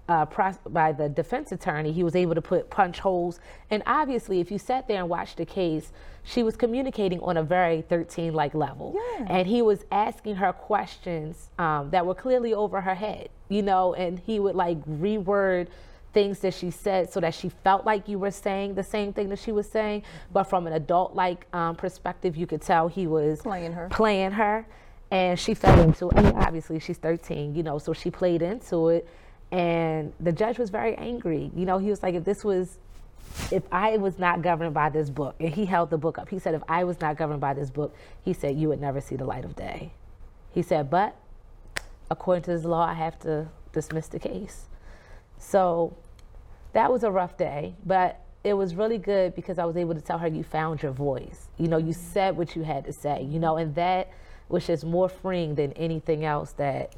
uh, 0.08 0.26
by 0.68 0.92
the 0.92 1.08
defense 1.08 1.52
attorney, 1.52 1.92
he 1.92 2.04
was 2.04 2.14
able 2.14 2.34
to 2.34 2.42
put 2.42 2.68
punch 2.70 2.98
holes. 2.98 3.40
And 3.70 3.82
obviously, 3.86 4.40
if 4.40 4.50
you 4.50 4.58
sat 4.58 4.86
there 4.86 4.98
and 4.98 5.08
watched 5.08 5.38
the 5.38 5.46
case, 5.46 5.92
she 6.22 6.42
was 6.42 6.56
communicating 6.56 7.20
on 7.20 7.36
a 7.36 7.42
very 7.42 7.82
13 7.82 8.34
like 8.34 8.54
level. 8.54 8.94
Yeah. 8.94 9.26
And 9.28 9.48
he 9.48 9.62
was 9.62 9.84
asking 9.90 10.36
her 10.36 10.52
questions 10.52 11.50
um, 11.58 11.90
that 11.90 12.04
were 12.04 12.14
clearly 12.14 12.52
over 12.52 12.80
her 12.80 12.94
head, 12.94 13.28
you 13.48 13.62
know, 13.62 13.94
and 13.94 14.18
he 14.18 14.40
would 14.40 14.54
like 14.54 14.82
reword 14.84 15.68
things 16.12 16.38
that 16.40 16.54
she 16.54 16.70
said 16.70 17.12
so 17.12 17.18
that 17.20 17.34
she 17.34 17.48
felt 17.48 17.84
like 17.84 18.06
you 18.06 18.18
were 18.18 18.30
saying 18.30 18.74
the 18.74 18.82
same 18.82 19.12
thing 19.12 19.28
that 19.30 19.38
she 19.38 19.52
was 19.52 19.68
saying. 19.68 20.02
But 20.32 20.44
from 20.44 20.66
an 20.66 20.74
adult 20.74 21.14
like 21.14 21.46
um, 21.54 21.76
perspective, 21.76 22.36
you 22.36 22.46
could 22.46 22.62
tell 22.62 22.88
he 22.88 23.06
was 23.06 23.40
playing 23.40 23.72
her. 23.72 23.88
Playing 23.90 24.32
her. 24.32 24.66
And 25.10 25.38
she 25.38 25.54
fell 25.54 25.78
into 25.80 26.08
it. 26.08 26.16
I 26.16 26.22
mean, 26.22 26.34
obviously, 26.36 26.78
she's 26.80 26.98
13, 26.98 27.54
you 27.54 27.62
know, 27.62 27.78
so 27.78 27.92
she 27.92 28.10
played 28.10 28.42
into 28.42 28.88
it 28.88 29.08
and 29.50 30.12
the 30.20 30.32
judge 30.32 30.58
was 30.58 30.70
very 30.70 30.94
angry. 30.96 31.50
You 31.54 31.66
know, 31.66 31.78
he 31.78 31.90
was 31.90 32.02
like, 32.02 32.14
if 32.14 32.24
this 32.24 32.44
was, 32.44 32.78
if 33.50 33.62
I 33.70 33.96
was 33.96 34.18
not 34.18 34.42
governed 34.42 34.74
by 34.74 34.90
this 34.90 35.10
book, 35.10 35.36
and 35.40 35.54
he 35.54 35.64
held 35.66 35.90
the 35.90 35.98
book 35.98 36.18
up, 36.18 36.28
he 36.28 36.38
said, 36.38 36.54
if 36.54 36.62
I 36.68 36.84
was 36.84 37.00
not 37.00 37.16
governed 37.16 37.40
by 37.40 37.54
this 37.54 37.70
book, 37.70 37.94
he 38.22 38.32
said, 38.32 38.56
you 38.56 38.68
would 38.68 38.80
never 38.80 39.00
see 39.00 39.16
the 39.16 39.24
light 39.24 39.44
of 39.44 39.56
day. 39.56 39.92
He 40.52 40.62
said, 40.62 40.90
but 40.90 41.16
according 42.10 42.44
to 42.44 42.52
this 42.52 42.64
law, 42.64 42.86
I 42.86 42.94
have 42.94 43.18
to 43.20 43.48
dismiss 43.72 44.08
the 44.08 44.18
case. 44.18 44.66
So 45.38 45.96
that 46.72 46.92
was 46.92 47.02
a 47.02 47.10
rough 47.10 47.36
day, 47.36 47.74
but 47.84 48.20
it 48.44 48.54
was 48.54 48.74
really 48.74 48.98
good 48.98 49.34
because 49.34 49.58
I 49.58 49.64
was 49.64 49.76
able 49.76 49.94
to 49.94 50.00
tell 50.00 50.18
her 50.18 50.28
you 50.28 50.44
found 50.44 50.82
your 50.82 50.92
voice. 50.92 51.48
You 51.58 51.68
know, 51.68 51.78
you 51.78 51.92
said 51.92 52.36
what 52.36 52.54
you 52.54 52.62
had 52.62 52.84
to 52.84 52.92
say, 52.92 53.22
you 53.22 53.38
know, 53.38 53.56
and 53.56 53.74
that 53.74 54.10
was 54.48 54.66
just 54.66 54.84
more 54.84 55.08
freeing 55.08 55.54
than 55.54 55.72
anything 55.72 56.24
else 56.24 56.52
that 56.52 56.94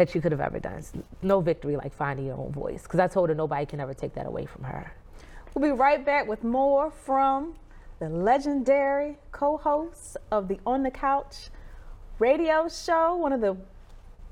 that 0.00 0.14
you 0.14 0.20
could 0.22 0.32
have 0.32 0.40
ever 0.40 0.58
done. 0.58 0.82
No 1.20 1.42
victory 1.42 1.76
like 1.76 1.92
finding 1.92 2.24
your 2.24 2.38
own 2.38 2.52
voice. 2.52 2.84
Because 2.84 3.00
I 3.00 3.06
told 3.06 3.28
her 3.28 3.34
nobody 3.34 3.66
can 3.66 3.80
ever 3.80 3.92
take 3.92 4.14
that 4.14 4.24
away 4.26 4.46
from 4.46 4.64
her. 4.64 4.94
We'll 5.54 5.74
be 5.74 5.78
right 5.78 6.02
back 6.02 6.26
with 6.26 6.42
more 6.42 6.90
from 6.90 7.54
the 7.98 8.08
legendary 8.08 9.18
co 9.30 9.58
host 9.58 10.16
of 10.32 10.48
the 10.48 10.58
On 10.64 10.82
the 10.82 10.90
Couch 10.90 11.50
radio 12.18 12.66
show, 12.66 13.16
one 13.16 13.34
of 13.34 13.42
the 13.42 13.58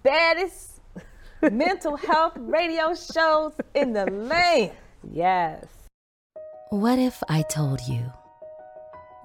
baddest 0.03 0.81
mental 1.53 1.99
health 1.99 2.33
radio 2.39 2.95
shows 2.95 3.53
in 3.75 3.93
the 3.93 4.07
land. 4.07 4.73
Yes. 5.13 5.67
What 6.71 6.99
if 6.99 7.23
I 7.29 7.43
told 7.43 7.83
you 7.87 8.11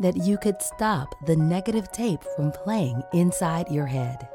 that 0.01 0.17
you 0.17 0.37
could 0.37 0.61
stop 0.61 1.15
the 1.25 1.37
negative 1.37 1.89
tape 1.93 2.21
from 2.35 2.51
playing 2.51 3.01
inside 3.13 3.71
your 3.71 3.85
head? 3.85 4.27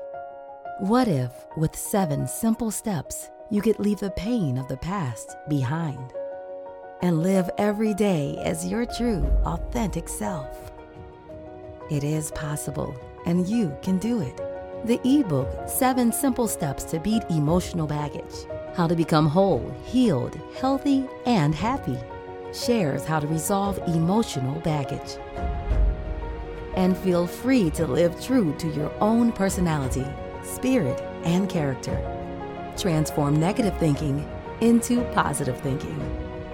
What 0.78 1.08
if, 1.08 1.32
with 1.56 1.74
seven 1.74 2.28
simple 2.28 2.70
steps, 2.70 3.32
you 3.50 3.60
could 3.60 3.80
leave 3.80 3.98
the 3.98 4.12
pain 4.12 4.56
of 4.56 4.68
the 4.68 4.76
past 4.76 5.34
behind 5.48 6.12
and 7.02 7.20
live 7.20 7.50
every 7.58 7.94
day 7.94 8.40
as 8.44 8.64
your 8.64 8.86
true, 8.86 9.24
authentic 9.44 10.08
self? 10.08 10.70
It 11.90 12.04
is 12.04 12.30
possible, 12.30 12.94
and 13.26 13.48
you 13.48 13.76
can 13.82 13.98
do 13.98 14.20
it. 14.20 14.36
The 14.86 15.00
ebook, 15.04 15.68
Seven 15.68 16.12
Simple 16.12 16.46
Steps 16.46 16.84
to 16.84 17.00
Beat 17.00 17.24
Emotional 17.28 17.88
Baggage 17.88 18.46
How 18.76 18.86
to 18.86 18.94
Become 18.94 19.26
Whole, 19.26 19.74
Healed, 19.84 20.40
Healthy, 20.60 21.08
and 21.26 21.56
Happy, 21.56 21.98
shares 22.52 23.04
how 23.04 23.18
to 23.18 23.26
resolve 23.26 23.78
emotional 23.88 24.60
baggage. 24.60 25.18
And 26.76 26.96
feel 26.96 27.26
free 27.26 27.68
to 27.70 27.84
live 27.84 28.22
true 28.22 28.54
to 28.58 28.68
your 28.68 28.92
own 29.00 29.32
personality 29.32 30.06
spirit, 30.48 31.00
and 31.24 31.48
character. 31.48 31.96
Transform 32.76 33.38
negative 33.38 33.76
thinking 33.78 34.28
into 34.60 35.02
positive 35.12 35.60
thinking 35.60 36.00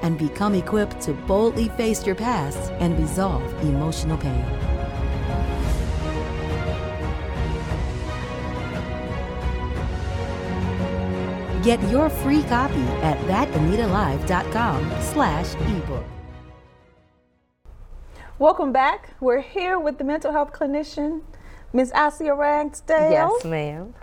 and 0.03 0.19
become 0.19 0.55
equipped 0.55 1.01
to 1.01 1.13
boldly 1.13 1.69
face 1.71 2.05
your 2.07 2.15
past 2.15 2.71
and 2.73 2.99
resolve 2.99 3.43
emotional 3.63 4.19
pain. 4.19 4.45
Get 11.63 11.83
your 11.91 12.11
free 12.11 12.43
copy 12.43 12.83
at 13.01 13.19
thatanitalive.com 13.21 14.91
slash 15.01 15.55
ebook. 15.55 16.05
Welcome 18.39 18.73
back. 18.73 19.15
We're 19.21 19.41
here 19.41 19.79
with 19.79 19.97
the 19.97 20.05
mental 20.05 20.33
health 20.33 20.53
clinician, 20.53 21.23
Ms. 21.75 21.93
Asia 21.93 22.33
Ragsdale. 22.33 23.11
Yes, 23.11 23.45
ma'am. 23.45 23.95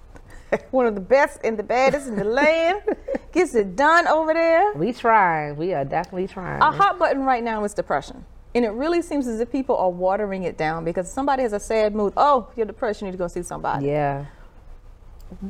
One 0.72 0.86
of 0.86 0.96
the 0.96 1.00
best 1.00 1.38
and 1.44 1.56
the 1.56 1.62
baddest 1.62 2.08
in 2.08 2.16
the 2.16 2.24
land. 2.24 2.82
Gets 3.32 3.54
it 3.54 3.76
done 3.76 4.08
over 4.08 4.34
there. 4.34 4.74
We 4.74 4.92
trying. 4.92 5.56
We 5.56 5.74
are 5.74 5.84
definitely 5.84 6.26
trying. 6.26 6.60
A 6.60 6.72
hot 6.72 6.98
button 6.98 7.22
right 7.22 7.42
now 7.42 7.62
is 7.64 7.72
depression. 7.72 8.24
And 8.54 8.64
it 8.64 8.70
really 8.70 9.00
seems 9.00 9.28
as 9.28 9.40
if 9.40 9.50
people 9.50 9.76
are 9.76 9.90
watering 9.90 10.42
it 10.42 10.58
down 10.58 10.84
because 10.84 11.10
somebody 11.12 11.44
has 11.44 11.52
a 11.52 11.60
sad 11.60 11.94
mood. 11.94 12.12
Oh, 12.16 12.50
you're 12.56 12.66
depressed. 12.66 13.00
You 13.00 13.06
need 13.06 13.12
to 13.12 13.18
go 13.18 13.28
see 13.28 13.42
somebody. 13.42 13.86
Yeah. 13.86 14.26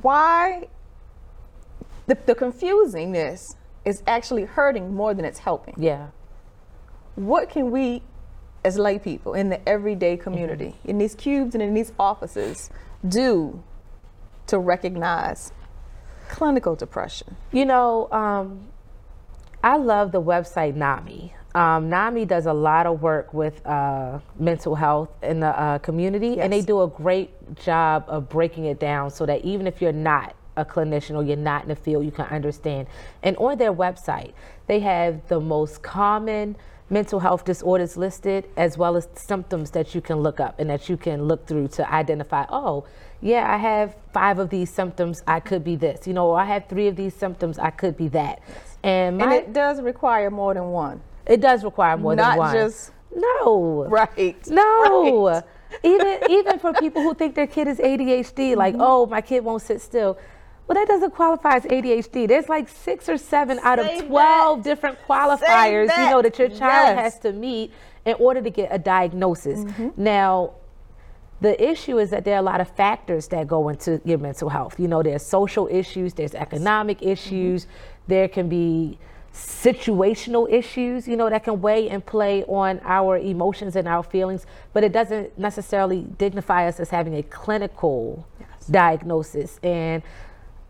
Why? 0.02 0.68
The, 2.06 2.18
the 2.26 2.34
confusingness 2.34 3.56
is 3.86 4.02
actually 4.06 4.44
hurting 4.44 4.94
more 4.94 5.14
than 5.14 5.24
it's 5.24 5.38
helping. 5.38 5.74
Yeah. 5.78 6.08
What 7.14 7.48
can 7.48 7.70
we, 7.70 8.02
as 8.64 8.78
lay 8.78 8.98
people 8.98 9.34
in 9.34 9.50
the 9.50 9.68
everyday 9.68 10.16
community, 10.16 10.74
Mm-hmm. 10.78 10.90
in 10.90 10.98
these 10.98 11.14
cubes 11.14 11.54
and 11.54 11.62
in 11.62 11.74
these 11.74 11.92
offices, 11.98 12.70
do 13.06 13.62
to 14.46 14.58
recognize 14.58 15.52
clinical 16.28 16.74
depression? 16.74 17.36
You 17.52 17.66
know, 17.66 18.10
um, 18.10 18.68
I 19.62 19.76
love 19.76 20.12
the 20.12 20.20
website 20.22 20.74
NAMI. 20.74 21.34
Um, 21.54 21.88
NAMI 21.88 22.24
does 22.24 22.46
a 22.46 22.52
lot 22.52 22.86
of 22.86 23.00
work 23.00 23.32
with 23.32 23.64
uh, 23.66 24.18
mental 24.38 24.74
health 24.74 25.10
in 25.22 25.40
the 25.40 25.48
uh, 25.48 25.78
community, 25.78 26.40
and 26.40 26.52
they 26.52 26.62
do 26.62 26.82
a 26.82 26.88
great 26.88 27.30
job 27.56 28.04
of 28.08 28.28
breaking 28.28 28.64
it 28.64 28.80
down 28.80 29.10
so 29.10 29.24
that 29.26 29.44
even 29.44 29.66
if 29.66 29.80
you're 29.80 29.92
not 29.92 30.34
a 30.56 30.64
clinician 30.64 31.14
or 31.16 31.22
you're 31.22 31.36
not 31.36 31.62
in 31.62 31.68
the 31.68 31.76
field, 31.76 32.04
you 32.04 32.10
can 32.10 32.26
understand. 32.26 32.88
And 33.22 33.36
on 33.36 33.58
their 33.58 33.72
website, 33.72 34.32
they 34.66 34.80
have 34.80 35.26
the 35.28 35.40
most 35.40 35.82
common 35.82 36.56
mental 36.90 37.20
health 37.20 37.44
disorders 37.44 37.96
listed, 37.96 38.46
as 38.56 38.76
well 38.78 38.96
as 38.96 39.08
symptoms 39.14 39.70
that 39.72 39.94
you 39.94 40.00
can 40.00 40.18
look 40.18 40.38
up 40.40 40.58
and 40.60 40.68
that 40.70 40.88
you 40.88 40.96
can 40.96 41.24
look 41.24 41.46
through 41.46 41.68
to 41.68 41.92
identify. 41.92 42.44
Oh, 42.50 42.84
yeah, 43.20 43.52
I 43.52 43.56
have 43.56 43.96
five 44.12 44.38
of 44.38 44.50
these 44.50 44.70
symptoms. 44.70 45.22
I 45.26 45.40
could 45.40 45.64
be 45.64 45.76
this. 45.76 46.06
You 46.06 46.12
know, 46.12 46.26
or 46.28 46.38
I 46.38 46.44
have 46.44 46.66
three 46.68 46.88
of 46.88 46.96
these 46.96 47.14
symptoms. 47.14 47.58
I 47.58 47.70
could 47.70 47.96
be 47.96 48.08
that. 48.08 48.40
And, 48.82 49.20
And 49.22 49.32
it 49.32 49.52
does 49.54 49.80
require 49.80 50.30
more 50.30 50.52
than 50.52 50.68
one. 50.68 51.00
it 51.26 51.40
does 51.40 51.64
require 51.64 51.96
more 51.96 52.14
Not 52.14 52.30
than 52.32 52.38
one. 52.38 52.54
Not 52.54 52.60
just- 52.66 52.92
no. 53.16 53.86
Right. 53.88 54.36
No. 54.48 55.28
Right. 55.28 55.42
even 55.82 56.18
even 56.30 56.58
for 56.58 56.72
people 56.74 57.00
who 57.02 57.14
think 57.14 57.34
their 57.34 57.46
kid 57.46 57.66
is 57.68 57.78
ADHD, 57.78 58.50
Mm-hmm. 58.50 58.58
like, 58.58 58.74
oh, 58.78 59.06
my 59.06 59.20
kid 59.22 59.42
won't 59.44 59.62
sit 59.62 59.80
still. 59.80 60.18
Well, 60.66 60.74
that 60.76 60.88
doesn't 60.88 61.12
qualify 61.14 61.56
as 61.56 61.64
ADHD. 61.64 62.26
There's 62.26 62.48
like 62.48 62.68
six 62.68 63.08
or 63.08 63.18
seven 63.18 63.58
out 63.62 63.78
of 63.78 63.86
Say 63.86 64.00
that. 64.00 64.06
12 64.08 64.62
different 64.62 64.98
qualifiers, 65.06 65.82
you 65.82 65.86
that. 65.88 66.10
know, 66.10 66.22
that 66.22 66.38
your 66.38 66.48
child 66.48 66.96
Yes. 66.96 66.98
has 66.98 67.18
to 67.20 67.32
meet 67.32 67.70
in 68.06 68.14
order 68.18 68.40
to 68.40 68.50
get 68.50 68.68
a 68.72 68.78
diagnosis. 68.78 69.60
Mm-hmm. 69.60 69.88
Now, 69.96 70.52
the 71.40 71.62
issue 71.62 71.98
is 71.98 72.08
that 72.10 72.24
there 72.24 72.36
are 72.36 72.38
a 72.38 72.42
lot 72.42 72.60
of 72.62 72.68
factors 72.74 73.28
that 73.28 73.46
go 73.46 73.68
into 73.68 74.00
your 74.04 74.16
mental 74.18 74.48
health. 74.48 74.80
You 74.80 74.88
know, 74.88 75.02
there's 75.02 75.22
social 75.24 75.68
issues, 75.70 76.14
there's 76.14 76.34
economic 76.34 77.02
issues, 77.02 77.66
there 78.06 78.28
can 78.28 78.48
be 78.48 78.98
situational 79.34 80.50
issues, 80.50 81.06
you 81.08 81.16
know, 81.16 81.28
that 81.28 81.44
can 81.44 81.60
weigh 81.60 81.90
and 81.90 82.06
play 82.06 82.44
on 82.44 82.80
our 82.84 83.18
emotions 83.18 83.76
and 83.76 83.86
our 83.88 84.02
feelings, 84.02 84.46
but 84.72 84.84
it 84.84 84.92
doesn't 84.92 85.36
necessarily 85.38 86.06
dignify 86.16 86.66
us 86.68 86.78
as 86.80 86.88
having 86.90 87.14
a 87.16 87.22
clinical 87.24 88.26
diagnosis. 88.70 89.58
And 89.62 90.02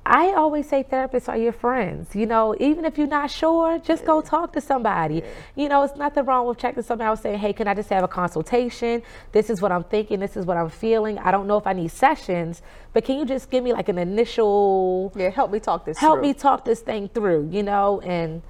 I 0.06 0.32
always 0.34 0.68
say 0.68 0.84
therapists 0.84 1.30
are 1.30 1.36
your 1.36 1.52
friends. 1.52 2.14
You 2.14 2.26
know, 2.26 2.54
even 2.60 2.84
if 2.84 2.98
you're 2.98 3.06
not 3.06 3.30
sure, 3.30 3.78
just 3.78 4.04
go 4.04 4.20
talk 4.20 4.52
to 4.52 4.60
somebody. 4.60 5.22
You 5.56 5.68
know, 5.70 5.82
it's 5.82 5.96
nothing 5.96 6.26
wrong 6.26 6.46
with 6.46 6.58
checking 6.58 6.82
somebody 6.82 7.08
out 7.08 7.20
saying, 7.22 7.38
hey, 7.38 7.54
can 7.54 7.66
I 7.68 7.72
just 7.74 7.88
have 7.88 8.04
a 8.04 8.08
consultation? 8.08 9.02
This 9.32 9.48
is 9.48 9.62
what 9.62 9.72
I'm 9.72 9.84
thinking. 9.84 10.20
This 10.20 10.36
is 10.36 10.44
what 10.44 10.58
I'm 10.58 10.68
feeling. 10.68 11.18
I 11.18 11.30
don't 11.30 11.46
know 11.46 11.56
if 11.56 11.66
I 11.66 11.72
need 11.72 11.90
sessions, 11.90 12.60
but 12.92 13.04
can 13.06 13.18
you 13.18 13.24
just 13.24 13.50
give 13.50 13.64
me 13.64 13.72
like 13.72 13.88
an 13.88 13.96
initial, 13.96 15.10
Yeah, 15.16 15.30
help 15.30 15.50
me 15.50 15.58
talk 15.58 15.86
this 15.86 15.96
help 15.96 16.16
through. 16.16 16.22
me 16.22 16.34
talk 16.34 16.66
this 16.66 16.80
thing 16.80 17.08
through, 17.08 17.48
you 17.50 17.62
know? 17.62 18.00
And 18.00 18.42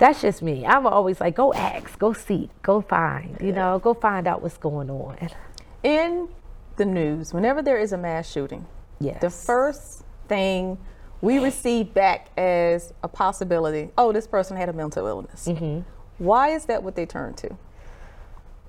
that's 0.00 0.20
just 0.20 0.42
me. 0.42 0.66
I'm 0.66 0.84
always 0.86 1.20
like, 1.20 1.36
go 1.36 1.54
ask, 1.54 1.96
go 1.98 2.12
seek, 2.12 2.50
go 2.62 2.80
find, 2.80 3.36
you 3.40 3.52
know, 3.52 3.78
go 3.78 3.94
find 3.94 4.26
out 4.26 4.42
what's 4.42 4.58
going 4.58 4.90
on. 4.90 5.16
In 5.84 6.28
the 6.74 6.84
news, 6.84 7.32
whenever 7.32 7.62
there 7.62 7.78
is 7.78 7.92
a 7.92 7.96
mass 7.98 8.28
shooting, 8.28 8.66
Yes. 8.98 9.20
the 9.20 9.30
first 9.30 10.02
thing 10.28 10.78
we 11.22 11.38
receive 11.38 11.94
back 11.94 12.28
as 12.36 12.92
a 13.02 13.08
possibility 13.08 13.90
oh, 13.96 14.12
this 14.12 14.26
person 14.26 14.56
had 14.56 14.68
a 14.68 14.72
mental 14.72 15.06
illness. 15.06 15.46
Mm-hmm. 15.48 15.80
Why 16.18 16.50
is 16.50 16.66
that 16.66 16.82
what 16.82 16.94
they 16.94 17.06
turn 17.06 17.34
to? 17.34 17.56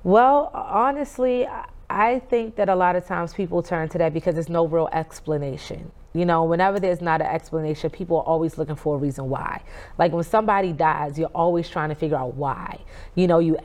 Well, 0.03 0.49
honestly, 0.53 1.45
I- 1.47 1.65
I 1.89 2.19
think 2.19 2.55
that 2.57 2.67
a 2.67 2.75
lot 2.75 2.95
of 2.97 3.05
times 3.05 3.33
people 3.33 3.63
turn 3.63 3.87
to 3.89 3.97
that 3.99 4.13
because 4.13 4.33
there's 4.35 4.49
no 4.49 4.67
real 4.67 4.89
explanation. 4.91 5.91
You 6.13 6.25
know, 6.25 6.43
whenever 6.43 6.79
there's 6.79 6.99
not 7.01 7.21
an 7.21 7.27
explanation, 7.27 7.89
people 7.91 8.17
are 8.17 8.23
always 8.23 8.57
looking 8.57 8.75
for 8.75 8.95
a 8.95 8.97
reason 8.97 9.29
why. 9.29 9.61
Like 9.97 10.11
when 10.11 10.23
somebody 10.23 10.73
dies, 10.73 11.17
you're 11.17 11.29
always 11.29 11.69
trying 11.69 11.89
to 11.89 11.95
figure 11.95 12.17
out 12.17 12.33
why. 12.35 12.79
You 13.15 13.27
know, 13.27 13.39
you, 13.39 13.57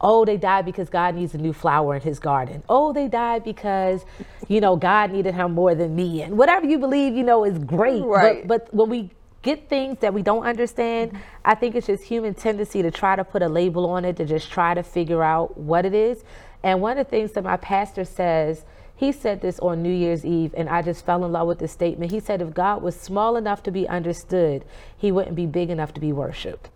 oh, 0.00 0.24
they 0.24 0.36
died 0.36 0.64
because 0.64 0.88
God 0.88 1.14
needs 1.14 1.34
a 1.34 1.38
new 1.38 1.52
flower 1.52 1.94
in 1.94 2.02
his 2.02 2.18
garden. 2.18 2.62
Oh, 2.68 2.92
they 2.92 3.08
died 3.08 3.44
because, 3.44 4.04
you 4.48 4.60
know, 4.60 4.76
God 4.76 5.10
needed 5.12 5.34
him 5.34 5.52
more 5.52 5.74
than 5.74 5.94
me. 5.94 6.22
And 6.22 6.36
whatever 6.36 6.66
you 6.66 6.78
believe, 6.78 7.14
you 7.14 7.22
know, 7.22 7.44
is 7.44 7.58
great. 7.58 8.02
Right. 8.04 8.46
But, 8.46 8.66
but 8.66 8.74
when 8.74 8.90
we 8.90 9.10
get 9.42 9.68
things 9.68 9.98
that 10.00 10.12
we 10.12 10.22
don't 10.22 10.44
understand, 10.44 11.18
I 11.44 11.54
think 11.54 11.76
it's 11.76 11.86
just 11.86 12.04
human 12.04 12.34
tendency 12.34 12.82
to 12.82 12.90
try 12.90 13.16
to 13.16 13.24
put 13.24 13.42
a 13.42 13.48
label 13.48 13.88
on 13.88 14.04
it, 14.04 14.16
to 14.16 14.24
just 14.24 14.50
try 14.50 14.74
to 14.74 14.82
figure 14.82 15.22
out 15.22 15.56
what 15.56 15.86
it 15.86 15.94
is. 15.94 16.24
And 16.62 16.80
one 16.80 16.98
of 16.98 17.06
the 17.06 17.10
things 17.10 17.32
that 17.32 17.44
my 17.44 17.56
pastor 17.56 18.04
says, 18.04 18.64
he 18.96 19.12
said 19.12 19.42
this 19.42 19.58
on 19.60 19.82
New 19.82 19.92
Year's 19.92 20.24
Eve, 20.24 20.54
and 20.56 20.68
I 20.68 20.82
just 20.82 21.04
fell 21.04 21.24
in 21.24 21.30
love 21.30 21.46
with 21.46 21.58
this 21.58 21.70
statement. 21.70 22.10
He 22.10 22.18
said, 22.18 22.40
if 22.40 22.54
God 22.54 22.82
was 22.82 22.98
small 22.98 23.36
enough 23.36 23.62
to 23.64 23.70
be 23.70 23.86
understood, 23.86 24.64
he 24.96 25.12
wouldn't 25.12 25.36
be 25.36 25.46
big 25.46 25.68
enough 25.70 25.92
to 25.94 26.00
be 26.00 26.12
worshiped. 26.12 26.70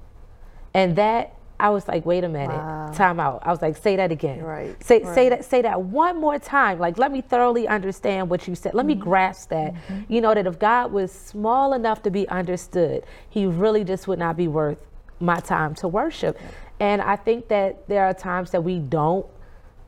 And 0.75 0.95
that, 0.97 1.35
I 1.61 1.70
was 1.70 1.87
like, 1.87 2.05
wait 2.07 2.25
a 2.25 2.29
minute, 2.29 2.94
time 2.94 3.20
out. 3.20 3.42
I 3.44 3.51
was 3.51 3.62
like, 3.62 3.77
say 3.77 3.96
that 3.96 4.11
again. 4.11 4.42
Right, 4.42 4.83
Say, 4.83 5.03
say 5.05 5.29
that, 5.29 5.44
say 5.44 5.62
that 5.62 5.83
one 5.83 6.20
more 6.20 6.38
time. 6.38 6.79
Like, 6.79 6.99
let 6.99 7.12
me 7.12 7.20
thoroughly 7.20 7.68
understand 7.68 8.31
what 8.31 8.49
you 8.49 8.55
said. 8.55 8.75
Let 8.75 8.87
me 8.87 8.94
grasp 8.94 9.51
that. 9.51 9.75
You 10.09 10.20
know, 10.20 10.35
that 10.35 10.46
if 10.46 10.59
God 10.59 10.92
was 10.92 11.12
small 11.12 11.73
enough 11.75 12.03
to 12.03 12.11
be 12.11 12.29
understood, 12.29 13.05
he 13.29 13.46
really 13.46 13.85
just 13.85 14.09
would 14.09 14.18
not 14.18 14.37
be 14.37 14.49
worth 14.49 14.79
my 15.20 15.38
time 15.40 15.75
to 15.77 15.88
worship. 15.88 16.38
And 16.81 17.03
I 17.03 17.16
think 17.16 17.49
that 17.49 17.87
there 17.88 18.07
are 18.07 18.14
times 18.14 18.53
that 18.53 18.64
we 18.64 18.79
don't 18.79 19.27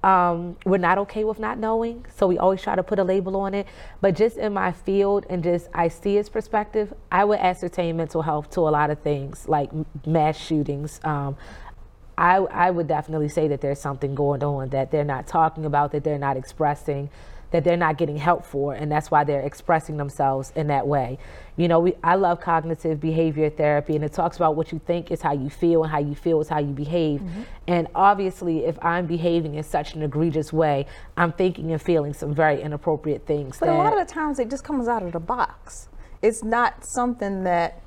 um, 0.03 0.57
we're 0.67 0.79
not 0.79 0.99
okay 0.99 1.23
with 1.23 1.39
not 1.39 1.59
knowing, 1.59 2.05
so 2.17 2.27
we 2.27 2.37
always 2.37 2.61
try 2.61 2.75
to 2.75 2.83
put 2.83 2.99
a 2.99 3.05
label 3.05 3.37
on 3.37 3.55
it. 3.55 3.67
But 4.01 4.17
just 4.17 4.37
in 4.37 4.53
my 4.53 4.73
field 4.73 5.27
and 5.31 5.45
just 5.45 5.69
I 5.73 5.89
see 5.89 6.17
its 6.17 6.29
perspective, 6.29 6.93
I 7.11 7.25
would 7.25 7.39
ascertain 7.39 7.97
mental 7.97 8.23
health 8.23 8.51
to 8.51 8.61
a 8.61 8.71
lot 8.71 8.91
of 8.91 8.99
things 8.99 9.49
like 9.49 9.71
mass 10.05 10.37
shootings. 10.37 11.01
Um, 11.05 11.37
I, 12.23 12.37
I 12.37 12.71
would 12.71 12.87
definitely 12.87 13.29
say 13.29 13.49
that 13.49 13.61
there's 13.61 13.81
something 13.81 14.15
going 14.15 14.45
on 14.45 14.69
that 14.69 14.93
they're 14.93 15.03
not 15.03 15.27
talking 15.27 15.65
about, 15.65 15.91
that 15.91 16.05
they're 16.05 16.19
not 16.19 16.37
expressing, 16.37 17.11
that 17.51 17.65
they're 17.65 17.77
not 17.77 17.99
getting 17.99 18.17
help 18.17 18.47
for, 18.47 18.75
and 18.75 18.93
that's 18.93 19.11
why 19.11 19.25
they're 19.25 19.41
expressing 19.41 19.97
themselves 19.97 20.53
in 20.55 20.69
that 20.69 20.87
way. 20.87 21.19
You 21.57 21.67
know, 21.67 21.81
we, 21.81 21.95
I 22.05 22.15
love 22.15 22.41
cognitive 22.41 23.01
behavior 23.01 23.51
therapy, 23.51 23.97
and 23.97 24.05
it 24.05 24.13
talks 24.13 24.37
about 24.37 24.55
what 24.55 24.71
you 24.71 24.81
think 24.87 25.11
is 25.11 25.21
how 25.21 25.33
you 25.33 25.51
feel, 25.51 25.83
and 25.83 25.91
how 25.91 25.99
you 25.99 26.15
feel 26.15 26.41
is 26.41 26.49
how 26.49 26.61
you 26.61 26.73
behave. 26.73 27.23
Mm-hmm. 27.23 27.43
And 27.67 27.89
obviously, 27.93 28.67
if 28.67 28.79
I'm 28.85 29.07
behaving 29.07 29.57
in 29.57 29.65
such 29.65 29.95
an 29.95 30.05
egregious 30.05 30.53
way, 30.53 30.87
I'm 31.17 31.33
thinking 31.33 31.73
and 31.73 31.83
feeling 31.83 32.15
some 32.15 32.33
very 32.33 32.63
inappropriate 32.63 33.27
things. 33.27 33.59
But 33.59 33.69
a 33.69 33.75
lot 33.75 33.99
of 33.99 34.07
the 34.07 34.15
times 34.15 34.39
it 34.39 34.49
just 34.49 34.63
comes 34.63 34.87
out 34.87 35.03
of 35.03 35.11
the 35.11 35.21
box. 35.21 35.89
It's 36.23 36.45
not 36.45 36.85
something 36.85 37.43
that 37.43 37.83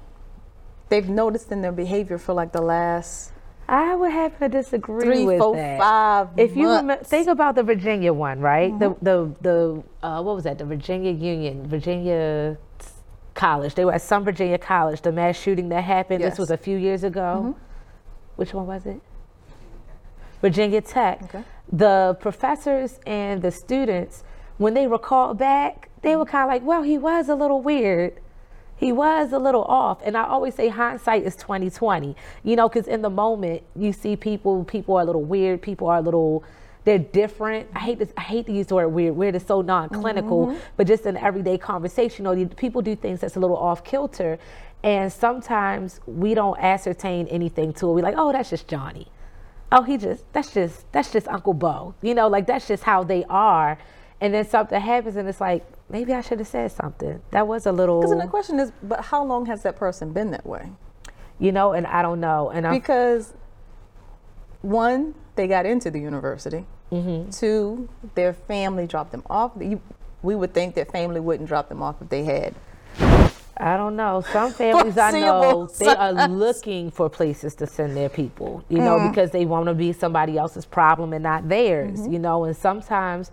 they've 0.90 1.08
noticed 1.08 1.54
in 1.54 1.62
their 1.62 1.72
behavior 1.72 2.18
for 2.18 2.34
like 2.34 2.52
the 2.52 2.62
last 2.62 3.32
I 3.68 3.96
would 3.96 4.12
happen 4.12 4.40
to 4.52 4.58
disagree 4.62 5.04
three, 5.04 5.26
with 5.26 5.40
four, 5.40 5.56
that. 5.56 5.80
five 5.80 6.30
if 6.38 6.56
you 6.56 6.68
remember, 6.68 7.04
think 7.04 7.28
about 7.28 7.56
the 7.56 7.64
Virginia 7.64 8.14
one, 8.14 8.40
right? 8.40 8.72
Mm-hmm. 8.72 9.04
The 9.04 9.36
the 9.42 9.84
the 10.02 10.08
uh, 10.08 10.22
what 10.22 10.36
was 10.36 10.44
that? 10.44 10.58
The 10.58 10.66
Virginia 10.66 11.12
Union, 11.12 11.68
Virginia 11.68 12.58
College. 13.34 13.74
They 13.74 13.86
were 13.86 13.94
at 13.94 14.02
some 14.02 14.24
Virginia 14.24 14.58
college. 14.58 15.02
The 15.02 15.12
mass 15.12 15.36
shooting 15.38 15.70
that 15.70 15.84
happened. 15.84 16.22
Yes. 16.22 16.34
This 16.34 16.40
was 16.40 16.52
a 16.52 16.58
few 16.58 16.78
years 16.78 17.04
ago. 17.04 17.56
Which 18.36 18.54
one 18.54 18.68
was 18.68 18.86
it? 18.86 19.02
Virginia 20.42 20.82
Tech. 20.82 21.24
Okay. 21.24 21.44
The 21.72 22.18
professors 22.20 23.00
and 23.08 23.42
the 23.42 23.50
students, 23.50 24.24
when 24.58 24.76
they 24.76 24.86
recalled 24.86 25.40
back, 25.40 25.90
they 26.04 26.16
were 26.16 26.26
kind 26.26 26.44
of 26.44 26.50
like, 26.54 26.64
"Well, 26.64 26.84
he 26.84 26.98
was 26.98 27.30
a 27.30 27.36
little 27.36 27.62
weird." 27.62 28.20
He 28.78 28.92
was 28.92 29.32
a 29.32 29.40
little 29.40 29.64
off. 29.64 30.00
And 30.04 30.18
i 30.18 30.24
always 30.24 30.56
say 30.56 30.68
hindsight 30.70 31.24
is 31.24 31.36
2020 31.36 32.16
you 32.44 32.56
know 32.56 32.68
because 32.70 32.88
in 32.88 33.02
the 33.02 33.10
moment 33.10 33.64
you 33.76 33.94
see 33.94 34.16
people 34.16 34.64
people 34.64 34.96
are 34.96 35.02
a 35.02 35.06
little 35.06 35.24
weird 35.24 35.62
people 35.62 35.88
are 35.88 35.98
a 35.98 36.02
little 36.02 36.44
they're 36.84 37.00
different. 37.00 37.68
I 37.74 37.80
hate 37.80 38.00
this 38.00 38.14
i 38.18 38.22
hate 38.22 38.46
to 38.46 38.52
use 38.54 38.68
the 38.68 38.76
word 38.76 38.90
weird 38.90 39.16
weird 39.16 39.36
is 39.36 39.44
so 39.46 39.62
non-clinical 39.62 40.48
mm-hmm. 40.48 40.60
but 40.78 40.88
just 40.88 41.06
in 41.06 41.18
everyday 41.18 41.58
conversation 41.58 42.26
you 42.26 42.36
know 42.36 42.48
people 42.56 42.82
do 42.82 42.96
things 42.96 43.22
that's 43.22 43.36
a 43.36 43.40
little 43.40 43.58
off 43.58 43.84
kilter. 43.84 44.38
And 44.84 45.12
sometimes 45.12 46.00
we 46.06 46.36
don't 46.36 46.60
ascertain 46.60 47.28
anything 47.30 47.74
to 47.74 47.90
it. 47.90 47.94
We're 47.94 48.04
like 48.04 48.16
oh 48.18 48.32
that's 48.32 48.52
just 48.52 48.68
johnny. 48.68 49.08
Oh, 49.72 49.82
he 49.82 49.98
just 49.98 50.32
that's 50.32 50.54
just 50.54 50.92
that's 50.92 51.12
just 51.12 51.28
Uncle 51.28 51.54
Bo. 51.54 51.96
You 52.02 52.14
know, 52.14 52.28
like 52.28 52.46
that's 52.48 52.68
just 52.68 52.84
how 52.84 53.04
they 53.04 53.26
are. 53.30 53.78
And 54.22 54.34
then 54.34 54.48
something 54.48 54.80
happens, 54.80 55.16
and 55.18 55.28
it's 55.28 55.42
like 55.42 55.66
maybe 55.90 56.14
I 56.14 56.22
should 56.22 56.40
have 56.40 56.48
said 56.48 56.72
something. 56.72 57.22
That 57.32 57.48
was 57.48 57.66
a 57.66 57.72
little. 57.72 58.02
Because 58.02 58.18
the 58.18 58.28
question 58.28 58.60
is, 58.60 58.72
but 58.84 59.02
how 59.02 59.24
long 59.24 59.46
has 59.46 59.64
that 59.64 59.76
person 59.76 60.14
been 60.14 60.32
that 60.32 60.46
way? 60.46 60.70
You 61.40 61.52
know, 61.52 61.74
and 61.74 61.86
I 61.88 62.02
don't 62.02 62.20
know. 62.20 62.50
And 62.50 62.66
I'm 62.66 62.74
because 62.74 63.34
one, 64.62 65.16
they 65.36 65.48
got 65.48 65.66
into 65.66 65.92
the 65.92 66.00
university. 66.00 66.66
Mm-hmm. 66.92 67.30
Two, 67.30 67.90
their 68.16 68.34
family 68.34 68.88
dropped 68.88 69.12
them 69.12 69.24
off. 69.30 69.52
You, 69.60 69.82
we 70.22 70.36
would 70.36 70.54
think 70.54 70.76
that 70.76 70.92
family 70.92 71.20
wouldn't 71.20 71.48
drop 71.48 71.70
them 71.70 71.82
off 71.82 72.02
if 72.02 72.10
they 72.10 72.24
had. 72.24 72.56
I 73.58 73.78
don't 73.78 73.96
know. 73.96 74.24
Some 74.32 74.52
families 74.54 74.98
I 74.98 75.12
know 75.12 75.68
they 75.68 75.88
are 75.88 76.28
looking 76.28 76.92
for 76.92 77.10
places 77.10 77.56
to 77.56 77.68
send 77.68 77.96
their 77.96 78.10
people, 78.10 78.64
you 78.70 78.80
know, 78.80 78.98
mm. 78.98 79.10
because 79.10 79.32
they 79.32 79.46
want 79.46 79.68
to 79.68 79.74
be 79.74 79.94
somebody 79.94 80.38
else's 80.38 80.66
problem 80.66 81.14
and 81.14 81.24
not 81.24 81.48
theirs, 81.48 82.02
mm-hmm. 82.02 82.14
you 82.14 82.20
know. 82.20 82.44
And 82.44 82.56
sometimes, 82.56 83.32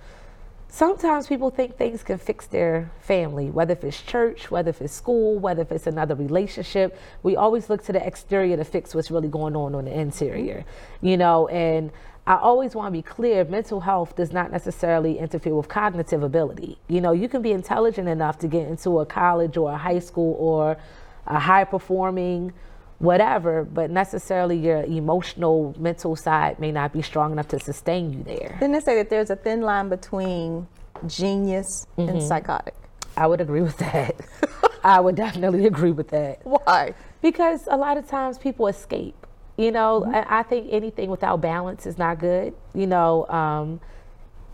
sometimes 0.73 1.27
people 1.27 1.51
think 1.51 1.77
things 1.77 2.03
can 2.03 2.17
fix 2.17 2.47
their 2.47 2.91
family, 2.99 3.51
whether 3.51 3.75
if 3.75 3.85
it's 3.85 4.01
church, 4.01 4.51
whether 4.51 4.71
if 4.71 4.81
it's 4.81 4.93
school, 4.93 5.39
whether 5.39 5.61
if 5.63 5.71
it's 5.71 5.87
another 5.87 6.15
relationship. 6.15 6.99
We 7.23 7.37
always 7.37 7.69
look 7.69 7.85
to 7.85 7.93
the 7.93 8.05
exterior 8.05 8.57
to 8.57 8.65
fix 8.65 8.95
what's 8.95 9.11
really 9.11 9.29
going 9.29 9.55
on 9.55 9.75
on 9.75 9.85
the 9.85 9.93
interior, 9.93 10.65
mm-hmm. 10.65 11.07
you 11.07 11.17
know. 11.19 11.47
And 11.49 11.93
I 12.27 12.37
always 12.37 12.75
want 12.75 12.87
to 12.87 12.93
be 12.93 13.03
clear 13.03 13.45
mental 13.45 13.81
health 13.81 14.17
does 14.17 14.33
not 14.33 14.51
necessarily 14.51 15.19
interfere 15.19 15.55
with 15.55 15.69
cognitive 15.69 16.23
ability. 16.23 16.79
You 16.89 17.03
know, 17.03 17.13
you 17.13 17.29
can 17.29 17.43
be 17.43 17.53
intelligent 17.53 18.09
enough 18.09 18.39
to 18.39 18.49
get 18.49 18.67
into 18.67 18.99
a 19.01 19.07
college 19.07 19.59
or 19.59 19.73
a 19.73 19.77
high 19.77 19.99
school 19.99 20.35
or 20.39 20.79
a 21.27 21.39
high 21.39 21.65
performing 21.65 22.55
whatever, 23.03 23.65
but 23.65 23.91
necessarily 23.91 24.57
your 24.57 24.85
emotional 24.85 25.75
mental 25.77 26.15
side 26.15 26.59
may 26.61 26.71
not 26.71 26.93
be 26.93 27.03
strong 27.03 27.33
enough 27.33 27.49
to 27.49 27.59
sustain 27.59 28.13
you 28.13 28.23
there. 28.23 28.57
Then 28.61 28.71
they 28.71 28.79
say 28.79 28.95
that 28.97 29.11
there's 29.11 29.29
a 29.29 29.37
thin 29.37 29.61
line 29.61 29.89
between 29.89 30.69
genius 31.09 31.87
mm-hmm. 31.99 32.09
and 32.09 32.23
psychotic. 32.23 32.75
I 33.17 33.27
would 33.27 33.41
agree 33.41 33.61
with 33.61 33.77
that. 33.79 34.15
I 34.85 35.01
would 35.01 35.17
definitely 35.17 35.67
agree 35.67 35.91
with 35.91 36.09
that. 36.09 36.41
Why? 36.45 36.95
Because 37.21 37.67
a 37.69 37.77
lot 37.77 37.97
of 37.97 38.07
times 38.07 38.39
people 38.39 38.69
escape. 38.69 39.27
You 39.57 39.73
know, 39.73 40.03
mm-hmm. 40.03 40.15
I, 40.15 40.39
I, 40.39 40.43
think 40.45 40.69
anything 40.71 41.11
without 41.11 41.41
balance 41.41 41.87
is 41.87 41.99
not 41.99 42.21
good. 42.21 42.55
You 42.73 42.87
know, 42.87 43.27
um, 43.29 43.81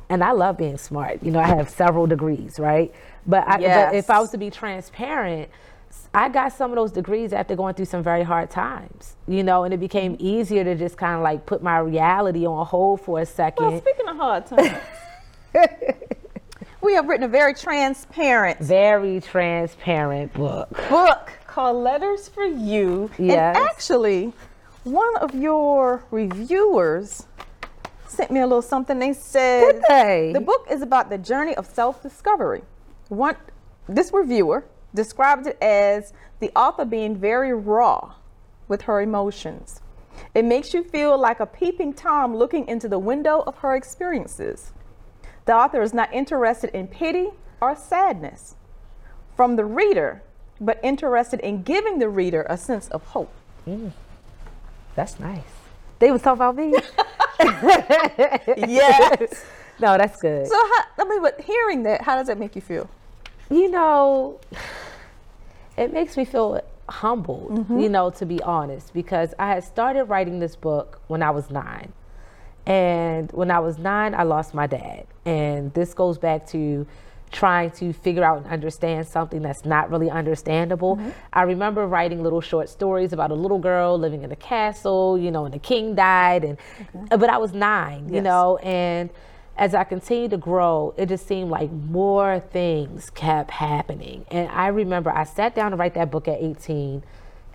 and 0.09 0.25
I 0.25 0.33
love 0.33 0.57
being 0.57 0.79
smart. 0.79 1.23
You 1.23 1.31
know, 1.31 1.39
I 1.39 1.47
have 1.47 1.69
several 1.69 2.07
degrees, 2.07 2.59
right? 2.59 2.93
But, 3.27 3.47
I, 3.47 3.59
yes. 3.59 3.91
but 3.91 3.97
if 3.97 4.11
I 4.11 4.21
was 4.21 4.31
to 4.31 4.39
be 4.39 4.51
transparent, 4.51 5.51
I 6.15 6.29
got 6.29 6.53
some 6.53 6.71
of 6.71 6.77
those 6.77 6.93
degrees 6.93 7.33
after 7.33 7.55
going 7.55 7.75
through 7.75 7.85
some 7.87 8.03
very 8.03 8.23
hard 8.23 8.51
times, 8.51 9.17
you 9.27 9.43
know, 9.43 9.65
and 9.65 9.75
it 9.75 9.79
became 9.79 10.17
easier 10.19 10.65
to 10.65 10.75
just 10.75 10.97
kind 10.97 11.17
of 11.17 11.23
like 11.23 11.47
put 11.47 11.63
my 11.63 11.79
reality 11.79 12.47
on 12.47 12.67
hold 12.67 13.01
for 13.01 13.21
a 13.21 13.27
second. 13.27 13.67
Well, 13.67 13.81
speaking 13.81 14.09
of 14.09 14.17
hard 14.17 14.47
times, 14.47 14.79
we 16.81 16.95
have 16.95 17.07
written 17.07 17.25
a 17.25 17.29
very 17.29 17.55
transparent, 17.55 18.59
very 18.61 19.21
transparent 19.21 20.33
book. 20.33 20.71
Book 20.89 21.33
called 21.47 21.77
Letters 21.83 22.29
for 22.29 22.45
You. 22.45 23.11
Yes. 23.19 23.57
And 23.57 23.67
actually, 23.67 24.33
one 24.85 25.17
of 25.19 25.35
your 25.35 26.05
reviewers 26.11 27.27
sent 28.07 28.31
me 28.31 28.41
a 28.41 28.47
little 28.47 28.63
something. 28.63 28.99
They 28.99 29.13
said 29.13 29.83
they? 29.89 30.31
the 30.33 30.41
book 30.41 30.67
is 30.71 30.83
about 30.83 31.11
the 31.11 31.19
journey 31.19 31.55
of 31.55 31.67
self-discovery. 31.67 32.63
One, 33.09 33.37
this 33.89 34.13
reviewer 34.13 34.65
described 34.95 35.47
it 35.47 35.59
as 35.61 36.13
the 36.41 36.51
author 36.57 36.85
being 36.85 37.17
very 37.17 37.53
raw 37.53 38.15
with 38.69 38.83
her 38.83 39.01
emotions. 39.01 39.81
It 40.35 40.45
makes 40.45 40.75
you 40.75 40.83
feel 40.83 41.19
like 41.19 41.41
a 41.41 41.47
peeping 41.47 41.95
Tom 41.95 42.37
looking 42.37 42.67
into 42.69 42.89
the 42.89 42.99
window 42.99 43.43
of 43.47 43.57
her 43.59 43.75
experiences. 43.75 44.73
The 45.45 45.55
author 45.55 45.83
is 45.83 45.95
not 45.95 46.13
interested 46.13 46.71
in 46.75 46.89
pity 46.89 47.31
or 47.61 47.75
sadness 47.75 48.57
from 49.37 49.57
the 49.57 49.65
reader, 49.65 50.23
but 50.61 50.81
interested 50.83 51.41
in 51.41 51.63
giving 51.63 51.99
the 51.99 52.09
reader 52.09 52.47
a 52.51 52.57
sense 52.57 52.89
of 52.89 53.05
hope. 53.05 53.33
Mm. 53.67 53.93
That's 54.95 55.21
nice. 55.21 55.43
They 56.01 56.11
was 56.11 56.23
talking 56.23 56.43
about 56.43 56.57
me. 56.57 56.75
yes. 58.69 59.45
No, 59.81 59.97
that's 59.97 60.21
good. 60.21 60.47
So, 60.47 60.55
how, 60.55 60.85
I 60.99 61.05
mean, 61.09 61.23
but 61.23 61.41
hearing 61.41 61.85
that, 61.85 62.03
how 62.03 62.17
does 62.17 62.27
that 62.27 62.39
make 62.39 62.57
you 62.57 62.63
feel? 62.63 62.91
You 63.51 63.71
know, 63.71 64.41
it 65.77 65.93
makes 65.93 66.17
me 66.17 66.25
feel 66.25 66.63
humbled, 66.89 67.51
mm-hmm. 67.51 67.79
you 67.79 67.89
know, 67.89 68.11
to 68.11 68.27
be 68.27 68.43
honest, 68.43 68.95
because 68.95 69.35
I 69.39 69.49
had 69.49 69.65
started 69.65 70.05
writing 70.05 70.39
this 70.39 70.57
book 70.57 71.01
when 71.09 71.23
I 71.23 71.31
was 71.31 71.51
nine. 71.51 71.93
And 72.67 73.31
when 73.33 73.51
I 73.51 73.61
was 73.61 73.79
nine, 73.79 74.15
I 74.15 74.25
lost 74.25 74.53
my 74.53 74.67
dad. 74.67 75.07
And 75.25 75.73
this 75.73 75.95
goes 75.95 76.19
back 76.19 76.47
to 76.49 76.87
trying 77.31 77.71
to 77.71 77.93
figure 77.93 78.25
out 78.25 78.39
and 78.39 78.47
understand 78.47 79.07
something 79.07 79.43
that's 79.43 79.65
not 79.65 79.91
really 79.91 80.11
understandable. 80.11 80.97
Mm-hmm. 80.97 81.11
I 81.33 81.43
remember 81.43 81.87
writing 81.87 82.23
little 82.23 82.41
short 82.41 82.69
stories 82.69 83.13
about 83.13 83.31
a 83.31 83.35
little 83.35 83.59
girl 83.59 83.99
living 83.99 84.23
in 84.23 84.33
a 84.33 84.37
castle, 84.37 85.19
you 85.19 85.31
know, 85.31 85.45
and 85.45 85.53
the 85.53 85.59
king 85.59 85.95
died 85.95 86.45
and 86.45 86.59
but 87.11 87.29
I 87.29 87.39
was 87.39 87.53
9, 87.53 88.05
yes. 88.05 88.15
you 88.15 88.23
know, 88.23 88.57
and 88.59 89.11
as 89.59 89.75
I 89.75 89.83
continued 89.83 90.31
to 90.31 90.37
grow, 90.37 90.95
it 90.97 91.07
just 91.07 91.27
seemed 91.27 91.51
like 91.51 91.71
more 91.73 92.39
things 92.39 93.11
kept 93.11 93.51
happening. 93.51 94.25
And 94.31 94.49
I 94.51 94.69
remember 94.69 95.11
I 95.11 95.25
sat 95.25 95.57
down 95.57 95.73
to 95.73 95.77
write 95.77 95.95
that 95.95 96.13
book 96.13 96.29
at 96.29 96.41
18 96.41 97.03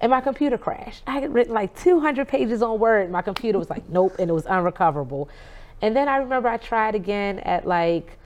and 0.01 0.09
my 0.09 0.19
computer 0.19 0.57
crashed. 0.57 1.03
I 1.07 1.21
had 1.21 1.33
written 1.33 1.53
like 1.53 1.79
200 1.79 2.27
pages 2.27 2.61
on 2.61 2.77
Word. 2.77 3.09
My 3.09 3.21
computer 3.21 3.57
was 3.57 3.69
like, 3.69 3.87
nope, 3.87 4.17
and 4.19 4.29
it 4.29 4.33
was 4.33 4.45
unrecoverable. 4.45 5.29
And 5.81 5.95
then 5.95 6.09
I 6.09 6.17
remember 6.17 6.49
I 6.49 6.57
tried 6.57 6.93
again 6.93 7.39
at 7.39 7.65
like 7.65 8.17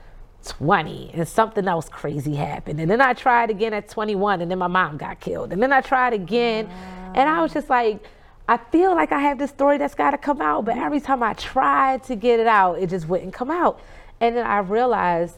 20 0.44 1.12
and 1.14 1.28
something 1.28 1.68
else 1.68 1.88
crazy 1.88 2.34
happened. 2.34 2.80
And 2.80 2.90
then 2.90 3.00
I 3.00 3.12
tried 3.12 3.48
again 3.48 3.72
at 3.74 3.88
21 3.88 4.40
and 4.40 4.50
then 4.50 4.58
my 4.58 4.66
mom 4.66 4.96
got 4.96 5.20
killed. 5.20 5.52
And 5.52 5.62
then 5.62 5.72
I 5.72 5.82
tried 5.82 6.14
again 6.14 6.66
wow. 6.66 7.12
and 7.14 7.28
I 7.28 7.42
was 7.42 7.52
just 7.52 7.70
like, 7.70 8.02
I 8.48 8.56
feel 8.56 8.94
like 8.94 9.12
I 9.12 9.18
have 9.20 9.38
this 9.38 9.50
story 9.50 9.76
that's 9.76 9.94
got 9.94 10.12
to 10.12 10.18
come 10.18 10.40
out, 10.40 10.64
but 10.64 10.78
every 10.78 11.00
time 11.00 11.22
I 11.22 11.34
tried 11.34 12.02
to 12.04 12.16
get 12.16 12.40
it 12.40 12.46
out, 12.46 12.78
it 12.78 12.88
just 12.88 13.06
wouldn't 13.06 13.34
come 13.34 13.50
out. 13.50 13.78
And 14.20 14.34
then 14.34 14.46
I 14.46 14.58
realized 14.60 15.36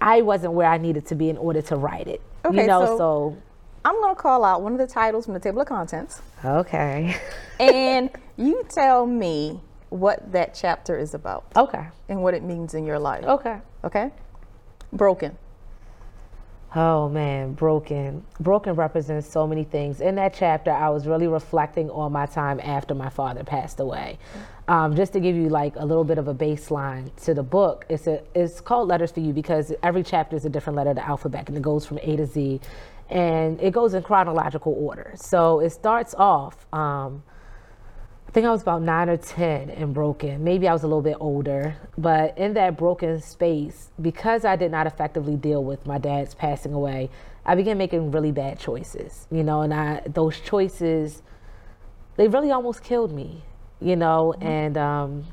I 0.00 0.22
wasn't 0.22 0.54
where 0.54 0.68
I 0.68 0.78
needed 0.78 1.06
to 1.08 1.14
be 1.14 1.28
in 1.28 1.36
order 1.36 1.60
to 1.60 1.76
write 1.76 2.08
it. 2.08 2.22
Okay, 2.46 2.62
you 2.62 2.66
know, 2.66 2.86
so, 2.86 2.98
so 2.98 3.36
I'm 3.84 3.94
going 3.96 4.14
to 4.14 4.20
call 4.20 4.44
out 4.44 4.62
one 4.62 4.72
of 4.72 4.78
the 4.78 4.86
titles 4.86 5.26
from 5.26 5.34
the 5.34 5.40
table 5.40 5.60
of 5.60 5.68
contents. 5.68 6.22
Okay. 6.42 7.16
and 7.60 8.08
you 8.38 8.64
tell 8.70 9.06
me 9.06 9.60
what 9.90 10.32
that 10.32 10.54
chapter 10.54 10.98
is 10.98 11.12
about. 11.12 11.44
Okay. 11.54 11.86
And 12.08 12.22
what 12.22 12.32
it 12.32 12.42
means 12.42 12.72
in 12.72 12.86
your 12.86 12.98
life. 12.98 13.24
Okay. 13.24 13.58
Okay? 13.84 14.10
Broken. 14.92 15.36
Oh 16.74 17.08
man, 17.08 17.54
broken. 17.54 18.24
Broken 18.40 18.74
represents 18.74 19.26
so 19.26 19.46
many 19.46 19.64
things. 19.64 20.02
In 20.02 20.16
that 20.16 20.34
chapter, 20.34 20.70
I 20.70 20.90
was 20.90 21.06
really 21.06 21.26
reflecting 21.26 21.88
on 21.90 22.12
my 22.12 22.26
time 22.26 22.60
after 22.62 22.94
my 22.94 23.08
father 23.08 23.42
passed 23.42 23.80
away. 23.80 24.18
Um, 24.68 24.94
just 24.94 25.14
to 25.14 25.20
give 25.20 25.34
you 25.34 25.48
like 25.48 25.76
a 25.76 25.84
little 25.86 26.04
bit 26.04 26.18
of 26.18 26.28
a 26.28 26.34
baseline 26.34 27.10
to 27.24 27.32
the 27.32 27.42
book, 27.42 27.86
it's 27.88 28.06
a, 28.06 28.22
it's 28.34 28.60
called 28.60 28.88
Letters 28.88 29.10
for 29.10 29.20
You 29.20 29.32
because 29.32 29.72
every 29.82 30.02
chapter 30.02 30.36
is 30.36 30.44
a 30.44 30.50
different 30.50 30.76
letter 30.76 30.90
of 30.90 30.96
the 30.96 31.06
alphabet 31.06 31.48
and 31.48 31.56
it 31.56 31.62
goes 31.62 31.86
from 31.86 31.98
A 32.02 32.16
to 32.16 32.26
Z, 32.26 32.60
and 33.08 33.58
it 33.62 33.72
goes 33.72 33.94
in 33.94 34.02
chronological 34.02 34.74
order. 34.78 35.14
So 35.16 35.60
it 35.60 35.70
starts 35.70 36.14
off. 36.18 36.66
Um, 36.74 37.22
I 38.28 38.30
think 38.30 38.44
I 38.44 38.50
was 38.50 38.60
about 38.60 38.82
nine 38.82 39.08
or 39.08 39.16
10 39.16 39.70
and 39.70 39.94
broken. 39.94 40.44
Maybe 40.44 40.68
I 40.68 40.72
was 40.74 40.82
a 40.82 40.86
little 40.86 41.00
bit 41.00 41.16
older, 41.18 41.76
but 41.96 42.36
in 42.36 42.52
that 42.54 42.76
broken 42.76 43.22
space, 43.22 43.90
because 44.02 44.44
I 44.44 44.54
did 44.54 44.70
not 44.70 44.86
effectively 44.86 45.34
deal 45.34 45.64
with 45.64 45.86
my 45.86 45.96
dad's 45.96 46.34
passing 46.34 46.74
away, 46.74 47.08
I 47.46 47.54
began 47.54 47.78
making 47.78 48.10
really 48.10 48.30
bad 48.30 48.58
choices, 48.58 49.26
you 49.30 49.42
know, 49.42 49.62
and 49.62 49.72
I, 49.72 50.02
those 50.06 50.38
choices, 50.40 51.22
they 52.16 52.28
really 52.28 52.50
almost 52.50 52.84
killed 52.84 53.12
me, 53.12 53.44
you 53.80 53.96
know, 53.96 54.34
mm-hmm. 54.36 54.46
and 54.46 54.76
um, 54.76 55.24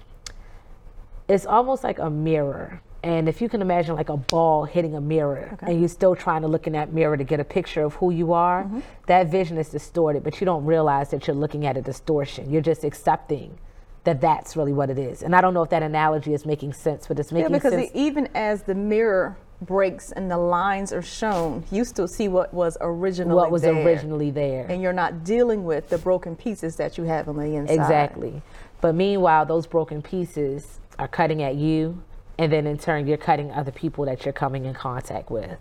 it's 1.28 1.46
almost 1.46 1.84
like 1.84 2.00
a 2.00 2.10
mirror 2.10 2.82
and 3.06 3.30
if 3.30 3.40
you 3.40 3.48
can 3.48 3.62
imagine 3.62 3.96
like 3.96 4.10
a 4.10 4.18
ball 4.18 4.66
hitting 4.66 4.96
a 4.96 5.00
mirror 5.00 5.52
okay. 5.54 5.72
and 5.72 5.80
you're 5.80 5.88
still 5.88 6.16
trying 6.16 6.42
to 6.42 6.48
look 6.48 6.66
in 6.66 6.74
that 6.74 6.92
mirror 6.92 7.16
to 7.16 7.24
get 7.24 7.40
a 7.40 7.44
picture 7.44 7.84
of 7.84 7.94
who 7.94 8.10
you 8.10 8.34
are, 8.34 8.64
mm-hmm. 8.64 8.80
that 9.06 9.28
vision 9.28 9.60
is 9.60 9.70
distorted, 9.70 10.24
but 10.24 10.42
you 10.42 10.46
don't 10.46 10.66
realize 10.66 11.12
that 11.12 11.28
you're 11.28 11.36
looking 11.36 11.68
at 11.68 11.78
a 11.78 11.84
distortion. 11.84 12.50
You're 12.50 12.64
just 12.64 12.84
accepting 12.84 13.60
that 14.06 14.22
that's 14.22 14.58
really 14.58 14.74
what 14.74 14.90
it 14.90 14.98
is. 14.98 15.22
And 15.22 15.36
I 15.36 15.42
don't 15.42 15.54
know 15.54 15.62
if 15.62 15.70
that 15.70 15.84
analogy 15.84 16.34
is 16.34 16.48
making 16.48 16.74
sense, 16.74 17.06
but 17.06 17.20
it's 17.20 17.32
making 17.32 17.52
yeah, 17.52 17.58
because 17.58 17.74
sense. 17.74 17.92
even 17.94 18.28
as 18.34 18.64
the 18.64 18.74
mirror 18.74 19.38
breaks 19.62 20.12
and 20.12 20.30
the 20.30 20.38
lines 20.40 20.92
are 20.92 21.04
shown, 21.04 21.64
you 21.72 21.86
still 21.86 22.08
see 22.08 22.28
what 22.28 22.52
was 22.56 22.76
originally 22.82 23.36
what 23.36 23.52
was 23.52 23.62
there. 23.62 23.86
originally 23.86 24.32
there, 24.32 24.66
and 24.68 24.82
you're 24.82 24.94
not 24.94 25.24
dealing 25.24 25.64
with 25.64 25.90
the 25.90 26.00
broken 26.00 26.36
pieces 26.36 26.76
that 26.78 26.98
you 26.98 27.04
have 27.04 27.30
on 27.30 27.38
the 27.38 27.56
inside. 27.56 27.76
Exactly. 27.76 28.42
But 28.82 28.96
meanwhile, 28.96 29.46
those 29.46 29.68
broken 29.68 30.02
pieces 30.02 30.80
are 30.98 31.08
cutting 31.08 31.44
at 31.44 31.56
you 31.56 32.02
and 32.38 32.52
then 32.52 32.68
in 32.68 32.78
turn 32.78 33.08
you're 33.08 33.18
cutting 33.18 33.52
other 33.52 33.72
people 33.72 34.06
that 34.06 34.26
you're 34.26 34.34
coming 34.34 34.66
in 34.66 34.74
contact 34.74 35.30
with. 35.30 35.58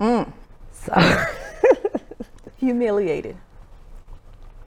Mm. 0.00 0.32
So 0.72 0.92
humiliated. 2.58 3.36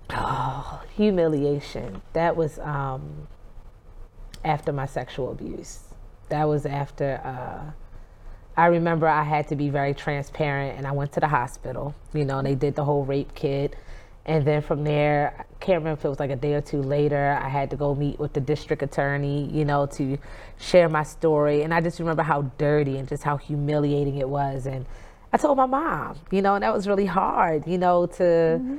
Oh, 0.10 0.82
humiliation. 0.96 2.02
That 2.14 2.36
was 2.36 2.60
um, 2.60 3.28
after 4.44 4.72
my 4.72 4.86
sexual 4.86 5.32
abuse. 5.32 5.80
That 6.30 6.46
was 6.46 6.66
after. 6.66 7.22
Uh, 7.24 7.72
I 8.56 8.68
remember 8.68 9.08
I 9.08 9.24
had 9.24 9.48
to 9.50 9.56
be 9.56 9.70
very 9.70 9.94
transparent, 9.94 10.78
and 10.78 10.88
I 10.88 10.92
went 10.92 11.12
to 11.14 11.20
the 11.20 11.28
hospital. 11.28 11.94
You 12.14 12.26
know, 12.26 12.40
and 12.40 12.48
they 12.48 12.56
did 12.56 12.76
the 12.76 12.86
whole 12.86 13.06
rape 13.06 13.36
kit, 13.36 13.76
and 14.26 14.46
then 14.46 14.62
from 14.62 14.84
there, 14.84 15.46
can't 15.68 15.82
remember 15.82 16.00
if 16.00 16.06
it 16.06 16.10
was 16.10 16.20
like 16.20 16.30
a 16.30 16.36
day 16.36 16.54
or 16.54 16.62
two 16.62 16.82
later. 16.82 17.38
I 17.42 17.50
had 17.50 17.70
to 17.72 17.76
go 17.76 17.94
meet 17.94 18.18
with 18.20 18.32
the 18.32 18.40
district 18.40 18.82
attorney. 18.82 19.50
You 19.52 19.66
know, 19.66 19.86
to 19.98 20.18
share 20.60 20.88
my 20.88 21.04
story, 21.04 21.64
and 21.64 21.74
I 21.74 21.82
just 21.82 22.00
remember 22.00 22.24
how 22.24 22.44
dirty 22.58 22.98
and 22.98 23.08
just 23.08 23.24
how 23.24 23.38
humiliating 23.38 24.18
it 24.18 24.30
was, 24.30 24.66
and 24.66 24.86
I 25.34 25.38
told 25.38 25.58
my 25.58 25.66
mom. 25.66 26.18
You 26.32 26.42
know, 26.42 26.56
and 26.56 26.64
that 26.64 26.74
was 26.74 26.88
really 26.88 27.06
hard. 27.06 27.68
You 27.68 27.78
know, 27.78 28.08
to. 28.08 28.24
Mm-hmm 28.24 28.78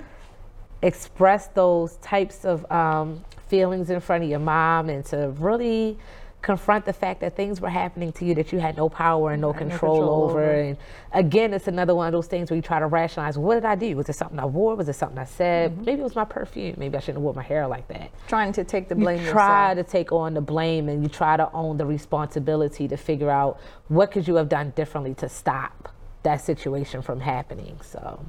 express 0.83 1.49
those 1.49 1.97
types 1.97 2.45
of 2.45 2.71
um, 2.71 3.25
feelings 3.49 3.91
in 3.91 4.01
front 4.01 4.23
of 4.23 4.31
your 4.31 4.39
mom 4.39 4.89
and 4.89 5.05
to 5.05 5.29
really 5.39 5.99
confront 6.41 6.85
the 6.85 6.93
fact 6.93 7.21
that 7.21 7.35
things 7.35 7.61
were 7.61 7.69
happening 7.69 8.13
to 8.13 8.25
you 8.25 8.35
that 8.35 8.53
you 8.53 8.61
had 8.61 8.77
no 8.77 8.89
power 8.89 9.33
and 9.33 9.41
no, 9.43 9.53
control, 9.53 9.97
control, 9.97 10.23
over. 10.23 10.43
over. 10.43 10.61
And 10.61 10.77
again, 11.13 11.53
it's 11.53 11.67
another 11.67 11.95
one 11.95 12.07
of 12.07 12.13
those 12.13 12.29
things 12.29 12.51
where 12.51 12.57
you 12.57 12.63
try 12.63 12.79
to 12.79 12.87
rationalize 12.87 13.37
what 13.37 13.55
did 13.55 13.65
I 13.65 13.75
do? 13.75 13.97
Was 13.97 14.09
it 14.09 14.15
something 14.15 14.39
I 14.39 14.45
wore? 14.45 14.77
Was 14.77 14.89
it 14.89 14.95
something 14.95 15.19
I 15.19 15.25
said? 15.25 15.73
Mm-hmm. 15.73 15.85
Maybe 15.85 16.01
it 16.01 16.05
was 16.05 16.15
my 16.15 16.25
perfume. 16.25 16.77
Maybe 16.79 16.97
I 16.97 17.01
shouldn't 17.01 17.17
have 17.17 17.23
wore 17.23 17.35
my 17.35 17.43
hair 17.43 17.67
like 17.67 17.89
that. 17.89 18.11
Trying 18.29 18.53
to 18.53 18.65
take 18.65 18.89
the 18.89 18.95
blame. 18.95 19.25
You 19.25 19.31
try 19.31 19.71
yourself. 19.71 19.87
to 19.87 19.93
take 19.93 20.13
on 20.13 20.35
the 20.35 20.41
blame 20.41 20.89
and 20.89 21.03
you 21.03 21.09
try 21.09 21.37
to 21.37 21.51
own 21.53 21.77
the 21.77 21.87
responsibility 21.87 22.87
to 22.89 22.97
figure 22.97 23.31
out 23.31 23.61
what 23.89 24.13
could 24.13 24.29
you 24.29 24.37
have 24.37 24.49
done 24.49 24.73
differently 24.77 25.15
to 25.15 25.29
stop 25.29 25.93
that 26.23 26.41
situation 26.41 27.03
from 27.03 27.21
happening. 27.21 27.81
So 27.83 28.25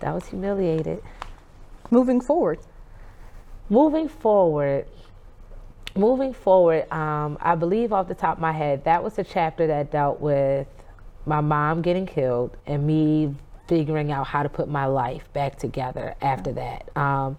that 0.00 0.14
was 0.14 0.26
humiliated 0.26 1.02
moving 1.92 2.20
forward? 2.20 2.58
Moving 3.68 4.08
forward, 4.08 4.86
moving 5.96 6.32
forward, 6.32 6.90
um, 6.92 7.38
I 7.40 7.54
believe 7.54 7.92
off 7.92 8.08
the 8.08 8.14
top 8.14 8.36
of 8.36 8.40
my 8.40 8.52
head, 8.52 8.84
that 8.84 9.02
was 9.02 9.18
a 9.18 9.24
chapter 9.24 9.66
that 9.66 9.90
dealt 9.90 10.20
with 10.20 10.66
my 11.26 11.40
mom 11.40 11.82
getting 11.82 12.06
killed 12.06 12.56
and 12.66 12.86
me 12.86 13.34
figuring 13.68 14.10
out 14.10 14.26
how 14.26 14.42
to 14.42 14.48
put 14.48 14.68
my 14.68 14.86
life 14.86 15.32
back 15.32 15.56
together 15.56 16.14
after 16.20 16.52
that. 16.52 16.96
Um, 16.96 17.36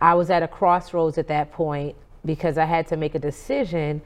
I 0.00 0.14
was 0.14 0.30
at 0.30 0.42
a 0.42 0.48
crossroads 0.48 1.18
at 1.18 1.28
that 1.28 1.52
point 1.52 1.96
because 2.24 2.58
I 2.58 2.64
had 2.64 2.86
to 2.88 2.96
make 2.96 3.14
a 3.14 3.18
decision. 3.18 4.00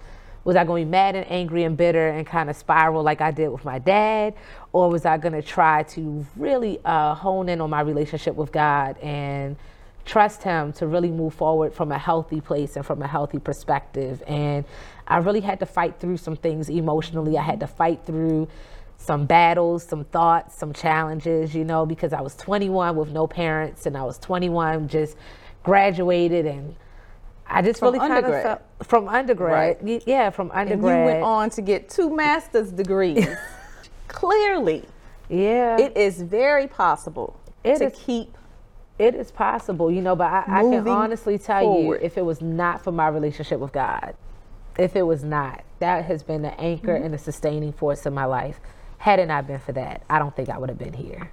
Was 0.45 0.57
I 0.57 0.65
going 0.65 0.83
to 0.83 0.87
be 0.87 0.91
mad 0.91 1.15
and 1.15 1.31
angry 1.31 1.65
and 1.65 1.77
bitter 1.77 2.09
and 2.09 2.27
kind 2.27 2.51
of 2.51 2.57
spiral 2.57 3.03
like 3.03 3.21
I 3.21 3.31
did 3.31 3.49
with 3.49 3.65
my 3.65 3.79
dad? 3.79 4.35
Or 4.73 4.91
was 4.91 5.07
I 5.07 5.19
going 5.19 5.35
to 5.35 5.43
try 5.43 5.85
to 5.85 6.27
really 6.37 6.81
uh, 6.85 7.15
hone 7.15 7.49
in 7.49 7.61
on 7.61 7.71
my 7.71 7.81
relationship 7.81 8.35
with 8.35 8.51
God 8.51 8.99
and 8.99 9.57
trust 10.05 10.43
him 10.43 10.73
to 10.75 10.87
really 10.87 11.11
move 11.11 11.35
forward 11.35 11.73
from 11.73 11.93
a 11.93 11.99
healthy 11.99 12.41
place 12.41 12.77
and 12.77 12.85
from 12.85 13.03
a 13.03 13.07
healthy 13.07 13.39
perspective. 13.39 14.23
And 14.27 14.65
I 15.07 15.19
really 15.19 15.41
had 15.41 15.61
to 15.61 15.67
fight 15.67 16.01
through 16.01 16.17
some 16.17 16.37
things 16.37 16.69
emotionally. 16.69 17.39
I 17.39 17.43
had 17.43 17.61
to 17.61 17.67
fight 17.67 18.05
through 18.05 18.49
some 18.99 19.27
battles, 19.27 19.83
some 19.83 20.05
thoughts, 20.05 20.57
some 20.57 20.73
challenges, 20.73 21.55
you 21.55 21.65
know, 21.65 21.85
because 21.85 22.13
I 22.13 22.21
was 22.21 22.37
21 22.37 22.97
with 22.97 23.11
no 23.11 23.27
parents 23.27 23.87
and 23.87 23.97
I 23.97 24.03
was 24.05 24.19
21 24.19 24.89
just 24.89 25.17
graduated 25.63 26.47
and 26.47 26.77
I 27.47 27.63
just 27.63 27.81
from 27.81 27.95
really 27.95 27.99
kind 27.99 28.25
of 28.25 28.43
felt 28.43 28.63
from 28.83 29.09
undergrad. 29.09 29.79
Right. 29.83 30.03
Yeah, 30.07 30.31
from 30.31 30.51
undergrad. 30.53 30.95
And 30.95 31.07
you 31.07 31.13
went 31.13 31.23
on 31.25 31.51
to 31.51 31.63
get 31.63 31.89
two 31.89 32.15
master's 32.15 32.71
degrees. 32.71 33.27
Clearly. 34.09 34.85
Yeah. 35.29 35.79
It 35.79 35.97
is 35.97 36.23
very 36.23 36.67
possible 36.67 37.39
it 37.65 37.79
to 37.79 37.87
is, 37.87 37.93
keep 37.99 38.37
it 38.99 39.15
is 39.15 39.31
possible, 39.31 39.91
you 39.91 40.03
know, 40.03 40.15
but 40.15 40.27
I, 40.27 40.45
I 40.47 40.63
can 40.63 40.87
honestly 40.87 41.39
tell 41.39 41.63
forward. 41.63 42.01
you 42.01 42.07
if 42.07 42.19
it 42.19 42.25
was 42.25 42.41
not 42.41 42.83
for 42.85 42.93
my 42.93 43.09
relationship 43.09 43.59
with 43.59 43.73
God, 43.73 44.15
if 44.79 44.97
it 44.97 45.03
was 45.03 45.25
not, 45.25 45.65
that 45.81 46.05
has 46.05 46.23
been 46.23 46.43
the 46.43 46.59
anchor 46.61 46.95
mm-hmm. 46.95 47.05
and 47.05 47.15
the 47.15 47.19
sustaining 47.19 47.73
force 47.73 48.07
of 48.07 48.13
my 48.13 48.25
life. 48.25 48.61
Had 48.99 49.19
it 49.19 49.27
not 49.27 49.47
been 49.47 49.59
for 49.59 49.73
that, 49.73 50.03
I 50.09 50.19
don't 50.19 50.35
think 50.37 50.49
I 50.49 50.59
would 50.59 50.69
have 50.69 50.79
been 50.79 50.93
here. 50.93 51.33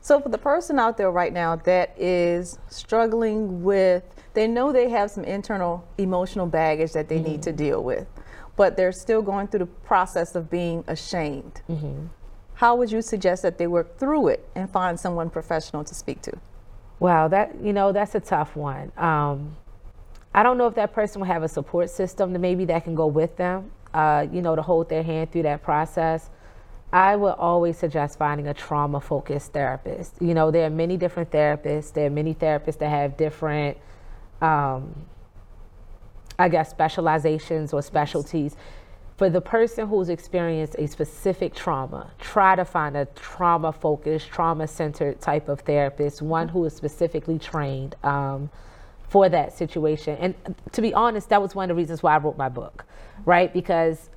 So, 0.00 0.20
for 0.20 0.28
the 0.28 0.38
person 0.38 0.78
out 0.78 0.98
there 0.98 1.10
right 1.10 1.32
now 1.32 1.56
that 1.56 1.94
is 1.98 2.58
struggling 2.68 3.62
with, 3.62 4.02
they 4.34 4.46
know 4.46 4.72
they 4.72 4.90
have 4.90 5.10
some 5.10 5.24
internal 5.24 5.86
emotional 5.96 6.46
baggage 6.46 6.92
that 6.92 7.08
they 7.08 7.16
mm-hmm. 7.16 7.32
need 7.32 7.42
to 7.42 7.50
mm-hmm. 7.50 7.56
deal 7.56 7.82
with, 7.82 8.06
but 8.56 8.76
they're 8.76 8.92
still 8.92 9.22
going 9.22 9.48
through 9.48 9.60
the 9.60 9.66
process 9.66 10.34
of 10.34 10.50
being 10.50 10.84
ashamed. 10.86 11.62
Mm-hmm. 11.68 12.06
How 12.54 12.76
would 12.76 12.92
you 12.92 13.02
suggest 13.02 13.42
that 13.42 13.58
they 13.58 13.66
work 13.66 13.98
through 13.98 14.28
it 14.28 14.48
and 14.54 14.70
find 14.70 14.98
someone 14.98 15.30
professional 15.30 15.84
to 15.84 15.94
speak 15.94 16.22
to? 16.22 16.38
Wow, 17.04 17.28
that 17.28 17.62
you 17.62 17.74
know 17.74 17.92
that's 17.92 18.14
a 18.14 18.20
tough 18.20 18.56
one. 18.56 18.90
Um, 18.96 19.58
I 20.32 20.42
don't 20.42 20.56
know 20.56 20.68
if 20.68 20.74
that 20.76 20.94
person 20.94 21.20
will 21.20 21.26
have 21.26 21.42
a 21.42 21.48
support 21.48 21.90
system 21.90 22.32
that 22.32 22.38
maybe 22.38 22.64
that 22.64 22.84
can 22.84 22.94
go 22.94 23.08
with 23.08 23.36
them, 23.36 23.72
uh, 23.92 24.26
you 24.32 24.40
know, 24.40 24.56
to 24.56 24.62
hold 24.62 24.88
their 24.88 25.02
hand 25.02 25.30
through 25.30 25.42
that 25.42 25.62
process. 25.62 26.30
I 26.94 27.14
would 27.16 27.34
always 27.34 27.76
suggest 27.76 28.16
finding 28.16 28.48
a 28.48 28.54
trauma 28.54 29.02
focused 29.02 29.52
therapist. 29.52 30.14
You 30.18 30.32
know, 30.32 30.50
there 30.50 30.64
are 30.64 30.70
many 30.70 30.96
different 30.96 31.30
therapists. 31.30 31.92
There 31.92 32.06
are 32.06 32.10
many 32.10 32.34
therapists 32.34 32.78
that 32.78 32.88
have 32.88 33.18
different, 33.18 33.76
um, 34.40 35.04
I 36.38 36.48
guess, 36.48 36.70
specializations 36.70 37.74
or 37.74 37.82
specialties. 37.82 38.56
Yes 38.56 38.83
for 39.16 39.30
the 39.30 39.40
person 39.40 39.88
who's 39.88 40.08
experienced 40.08 40.74
a 40.78 40.88
specific 40.88 41.54
trauma, 41.54 42.10
try 42.18 42.56
to 42.56 42.64
find 42.64 42.96
a 42.96 43.06
trauma 43.14 43.72
focused, 43.72 44.28
trauma 44.28 44.66
centered 44.66 45.20
type 45.20 45.48
of 45.48 45.60
therapist, 45.60 46.20
one 46.20 46.48
who 46.48 46.64
is 46.64 46.74
specifically 46.74 47.38
trained 47.38 47.94
um, 48.02 48.50
for 49.08 49.28
that 49.28 49.52
situation. 49.52 50.16
And 50.18 50.34
to 50.72 50.82
be 50.82 50.92
honest, 50.92 51.28
that 51.28 51.40
was 51.40 51.54
one 51.54 51.70
of 51.70 51.76
the 51.76 51.80
reasons 51.80 52.02
why 52.02 52.14
I 52.14 52.18
wrote 52.18 52.36
my 52.36 52.48
book, 52.48 52.84
right? 53.24 53.52
Because 53.52 54.10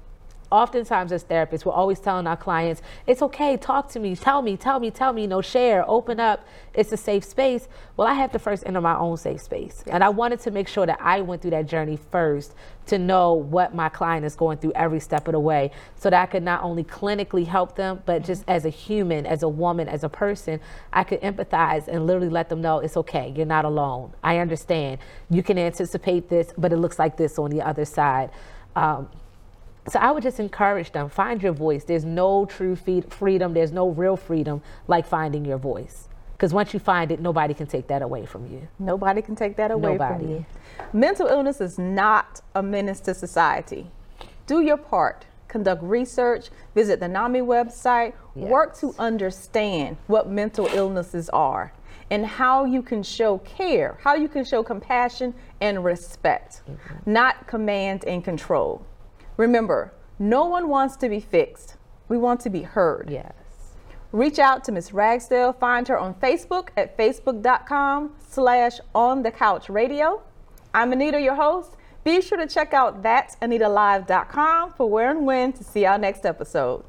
oftentimes 0.51 1.12
as 1.12 1.23
therapists, 1.23 1.65
we're 1.65 1.73
always 1.73 1.99
telling 1.99 2.27
our 2.27 2.38
clients, 2.38 2.81
it's 3.05 3.21
okay, 3.21 3.57
talk 3.57 3.89
to 3.91 3.99
me, 3.99 4.15
tell 4.15 4.41
me, 4.41 4.57
tell 4.57 4.79
me, 4.79 4.91
tell 4.91 5.13
me, 5.13 5.23
you 5.23 5.27
know, 5.27 5.41
share, 5.41 5.88
open 5.89 6.19
up. 6.19 6.47
It's 6.73 6.91
a 6.91 6.97
safe 6.97 7.23
space. 7.23 7.67
Well, 7.95 8.07
I 8.07 8.13
have 8.13 8.31
to 8.33 8.39
first 8.39 8.63
enter 8.65 8.81
my 8.81 8.95
own 8.97 9.17
safe 9.17 9.41
space. 9.41 9.83
Yes. 9.86 9.93
And 9.93 10.03
I 10.03 10.10
wanted 10.10 10.39
to 10.41 10.51
make 10.51 10.67
sure 10.67 10.86
that 10.86 10.99
I 11.01 11.21
went 11.21 11.41
through 11.41 11.51
that 11.51 11.67
journey 11.67 11.97
first 12.12 12.53
to 12.88 12.97
know 12.97 13.33
what 13.33 13.75
my 13.75 13.89
client 13.89 14.25
is 14.25 14.36
going 14.36 14.57
through 14.60 14.71
every 14.73 14.99
step 14.99 15.27
of 15.27 15.33
the 15.33 15.39
way 15.39 15.71
so 15.95 16.10
that 16.10 16.21
I 16.21 16.25
could 16.25 16.43
not 16.43 16.63
only 16.63 16.83
clinically 16.83 17.45
help 17.45 17.75
them, 17.75 18.01
but 18.05 18.23
just 18.23 18.43
as 18.47 18.65
a 18.65 18.69
human, 18.69 19.25
as 19.25 19.43
a 19.43 19.49
woman, 19.49 19.89
as 19.89 20.03
a 20.03 20.10
person, 20.10 20.60
I 20.93 21.03
could 21.03 21.21
empathize 21.21 21.88
and 21.88 22.07
literally 22.07 22.29
let 22.29 22.49
them 22.49 22.62
know 22.62 22.79
it's 22.79 22.95
okay, 22.97 23.33
you're 23.36 23.45
not 23.45 23.65
alone. 23.65 24.13
I 24.23 24.38
understand. 24.38 24.99
You 25.29 25.43
can 25.43 25.57
anticipate 25.57 26.29
this, 26.29 26.53
but 26.57 26.71
it 26.71 26.77
looks 26.77 26.97
like 26.97 27.17
this 27.17 27.38
on 27.38 27.49
the 27.49 27.62
other 27.62 27.86
side. 27.86 28.29
Um, 28.75 29.10
so 29.89 30.00
I 30.00 30.12
would 30.12 30.23
just 30.23 30.39
encourage 30.39 30.91
them 30.91 31.10
find 31.10 31.41
your 31.41 31.54
voice. 31.54 31.84
There's 31.84 32.06
no 32.06 32.45
true 32.45 32.76
freedom, 32.76 33.54
there's 33.54 33.71
no 33.71 33.89
real 33.89 34.17
freedom 34.17 34.62
like 34.88 35.06
finding 35.06 35.45
your 35.45 35.58
voice. 35.58 36.08
Because 36.34 36.54
once 36.54 36.71
you 36.71 36.80
find 36.80 37.12
it, 37.12 37.19
nobody 37.19 37.56
can 37.56 37.65
take 37.65 37.88
that 37.88 38.04
away 38.04 38.26
from 38.26 38.45
you. 38.45 38.67
Nobody 38.78 39.23
can 39.23 39.36
take 39.36 39.56
that 39.56 39.71
away 39.71 39.93
nobody. 39.93 40.23
from 40.23 40.30
you. 40.30 40.45
Mental 40.93 41.26
illness 41.26 41.62
is 41.62 41.80
not 41.80 42.41
a 42.54 42.62
menace 42.62 43.00
to 43.02 43.15
society. 43.15 43.89
Do 44.45 44.62
your 44.62 44.78
part. 44.78 45.26
Conduct 45.47 45.82
research, 45.82 46.50
visit 46.76 47.00
the 47.00 47.08
NAMI 47.08 47.39
website, 47.39 48.13
yes. 48.36 48.50
work 48.50 48.78
to 48.80 48.93
understand 49.00 49.97
what 50.08 50.30
mental 50.30 50.67
illnesses 50.67 51.30
are 51.30 51.71
and 52.12 52.26
how 52.26 52.65
you 52.65 52.82
can 52.82 53.02
show 53.02 53.38
care, 53.39 53.97
how 54.02 54.13
you 54.15 54.28
can 54.28 54.43
show 54.43 54.62
compassion 54.62 55.34
and 55.62 55.84
respect, 55.84 56.62
mm-hmm. 56.69 57.12
not 57.12 57.47
command 57.47 58.06
and 58.06 58.23
control. 58.23 58.86
Remember, 59.38 59.93
no 60.19 60.45
one 60.45 60.67
wants 60.67 60.95
to 60.97 61.10
be 61.10 61.19
fixed. 61.19 61.76
We 62.10 62.17
want 62.17 62.39
to 62.41 62.50
be 62.50 62.63
heard. 62.63 63.10
Yes. 63.10 63.34
Reach 64.12 64.39
out 64.39 64.63
to 64.63 64.71
Ms. 64.71 64.93
Ragsdale. 64.93 65.54
Find 65.54 65.88
her 65.88 65.97
on 65.97 66.15
Facebook 66.15 66.69
at 66.76 66.97
facebook.com 66.97 68.15
slash 68.28 68.80
on 68.95 69.21
the 69.21 69.32
couch 69.32 69.69
radio. 69.69 70.21
I'm 70.73 70.91
Anita, 70.91 71.21
your 71.21 71.36
host. 71.36 71.76
Be 72.04 72.21
sure 72.21 72.38
to 72.38 72.47
check 72.47 72.73
out 72.73 73.04
that'sanitalive.com 73.04 74.73
for 74.73 74.89
where 74.89 75.12
and 75.12 75.26
when 75.26 75.54
to 75.54 75.63
see 75.63 75.86
our 75.86 75.97
next 75.97 76.26
episode. 76.26 76.84